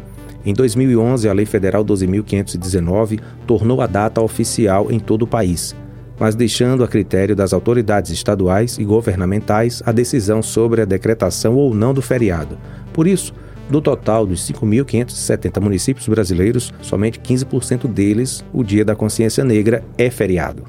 Em 0.44 0.52
2011, 0.52 1.28
a 1.28 1.32
Lei 1.32 1.46
Federal 1.46 1.84
12.519 1.84 3.20
tornou 3.46 3.80
a 3.80 3.86
data 3.86 4.20
oficial 4.20 4.90
em 4.90 4.98
todo 4.98 5.22
o 5.22 5.26
país, 5.26 5.74
mas 6.18 6.34
deixando 6.34 6.82
a 6.82 6.88
critério 6.88 7.36
das 7.36 7.52
autoridades 7.52 8.10
estaduais 8.10 8.76
e 8.78 8.84
governamentais 8.84 9.82
a 9.86 9.92
decisão 9.92 10.42
sobre 10.42 10.82
a 10.82 10.84
decretação 10.84 11.54
ou 11.54 11.74
não 11.74 11.94
do 11.94 12.02
feriado. 12.02 12.58
Por 12.92 13.06
isso, 13.06 13.32
do 13.70 13.80
total 13.80 14.26
dos 14.26 14.46
5.570 14.48 15.60
municípios 15.60 16.08
brasileiros, 16.08 16.74
somente 16.82 17.20
15% 17.20 17.86
deles, 17.86 18.44
o 18.52 18.64
Dia 18.64 18.84
da 18.84 18.96
Consciência 18.96 19.44
Negra 19.44 19.84
é 19.96 20.10
feriado. 20.10 20.64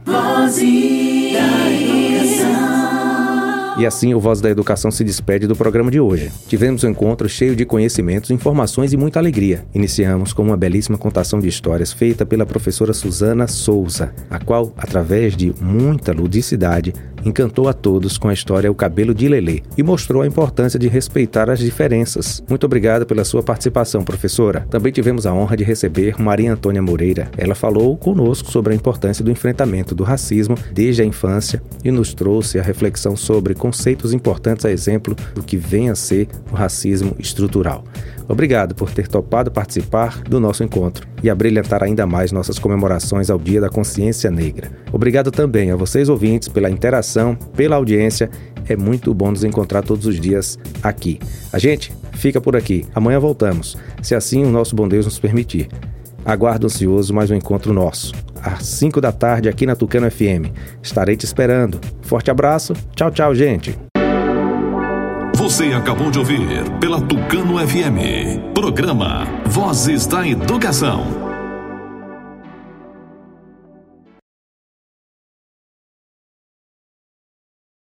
E 3.76 3.88
assim 3.88 4.14
o 4.14 4.20
Voz 4.20 4.40
da 4.40 4.52
Educação 4.52 4.92
se 4.92 5.04
despede 5.04 5.48
do 5.48 5.56
programa 5.56 5.90
de 5.90 6.00
hoje. 6.00 6.32
Tivemos 6.48 6.84
um 6.84 6.90
encontro 6.90 7.28
cheio 7.28 7.56
de 7.56 7.66
conhecimentos, 7.66 8.30
informações 8.30 8.94
e 8.94 8.98
muita 8.98 9.18
alegria. 9.18 9.66
Iniciamos 9.74 10.32
com 10.32 10.44
uma 10.44 10.56
belíssima 10.56 10.96
contação 10.96 11.40
de 11.40 11.48
histórias 11.48 11.92
feita 11.92 12.24
pela 12.24 12.46
professora 12.46 12.94
Suzana 12.94 13.48
Souza, 13.48 14.14
a 14.30 14.38
qual, 14.38 14.72
através 14.78 15.36
de 15.36 15.56
muita 15.60 16.14
ludicidade, 16.14 16.94
encantou 17.26 17.68
a 17.68 17.74
todos 17.74 18.18
com 18.18 18.28
a 18.28 18.34
história 18.34 18.72
O 18.72 18.76
Cabelo 18.76 19.14
de 19.14 19.28
Lelê 19.28 19.62
e 19.78 19.84
mostrou 19.84 20.22
a 20.22 20.28
importância 20.28 20.80
de 20.80 20.88
respeitar 20.88 21.50
as 21.50 21.60
diferenças. 21.60 22.44
Muito 22.48 22.66
obrigado 22.66 23.06
pela 23.06 23.24
sua 23.24 23.44
participação, 23.44 24.04
professora. 24.04 24.66
Também 24.70 24.92
tivemos 24.92 25.26
a 25.26 25.34
honra 25.34 25.58
de 25.58 25.64
receber 25.64 26.20
Maria 26.20 26.54
Antônia 26.54 26.82
Moreira. 26.82 27.30
Ela 27.38 27.56
falou 27.56 27.96
conosco 27.98 28.52
sobre 28.52 28.74
a 28.74 28.76
importância 28.76 29.24
do 29.24 29.32
enfrentamento 29.32 29.96
do 29.96 30.04
racismo 30.04 30.56
desde 30.72 31.02
a 31.02 31.06
infância 31.06 31.62
e 31.84 31.92
nos 31.92 32.14
trouxe 32.14 32.60
a 32.60 32.64
reflexão 32.64 33.16
sobre 33.16 33.54
conceitos 33.54 34.14
importantes 34.14 34.66
a 34.66 34.72
exemplo 34.72 35.16
do 35.34 35.44
que 35.44 35.58
vem 35.58 35.90
a 35.90 35.96
ser 35.96 36.28
o 36.52 36.56
racismo 36.56 37.16
estrutural. 37.20 37.84
Obrigado 38.28 38.74
por 38.74 38.92
ter 38.92 39.08
topado 39.08 39.52
participar 39.52 40.22
do 40.24 40.40
nosso 40.40 40.64
encontro 40.64 41.08
e 41.22 41.30
a 41.30 41.36
brilhantar 41.36 41.84
ainda 41.84 42.06
mais 42.06 42.32
nossas 42.32 42.60
comemorações 42.60 43.30
ao 43.30 43.38
Dia 43.38 43.62
da 43.62 43.70
Consciência 43.70 44.30
Negra. 44.30 44.72
Obrigado 44.92 45.32
também 45.32 45.72
a 45.72 45.76
vocês 45.76 46.10
ouvintes 46.10 46.48
pela 46.48 46.70
interação, 46.70 47.13
pela 47.56 47.76
audiência. 47.76 48.30
É 48.68 48.76
muito 48.76 49.14
bom 49.14 49.32
nos 49.32 49.44
encontrar 49.44 49.82
todos 49.82 50.06
os 50.06 50.20
dias 50.20 50.58
aqui. 50.82 51.20
A 51.52 51.60
gente 51.60 51.94
fica 52.14 52.40
por 52.40 52.56
aqui. 52.56 52.86
Amanhã 52.96 53.20
voltamos, 53.20 53.78
se 54.02 54.16
assim 54.16 54.44
o 54.44 54.50
nosso 54.50 54.76
bom 54.76 54.88
Deus 54.88 55.06
nos 55.06 55.20
permitir. 55.20 55.68
Aguardo 56.26 56.68
ansioso 56.68 57.14
mais 57.14 57.30
um 57.30 57.36
encontro 57.36 57.74
nosso, 57.74 58.14
às 58.42 58.66
5 58.66 59.02
da 59.02 59.12
tarde 59.12 59.50
aqui 59.50 59.66
na 59.66 59.76
Tucano 59.76 60.10
FM. 60.10 60.52
Estarei 60.82 61.18
te 61.18 61.26
esperando. 61.26 61.80
Forte 62.02 62.32
abraço. 62.32 62.74
Tchau, 62.96 63.12
tchau, 63.12 63.36
gente. 63.36 63.78
Você 65.36 65.66
acabou 65.74 66.10
de 66.10 66.20
ouvir 66.20 66.40
pela 66.80 67.02
Tucano 67.02 67.58
FM. 67.68 68.54
Programa 68.54 69.28
Vozes 69.46 70.08
da 70.08 70.26
Educação. 70.26 71.33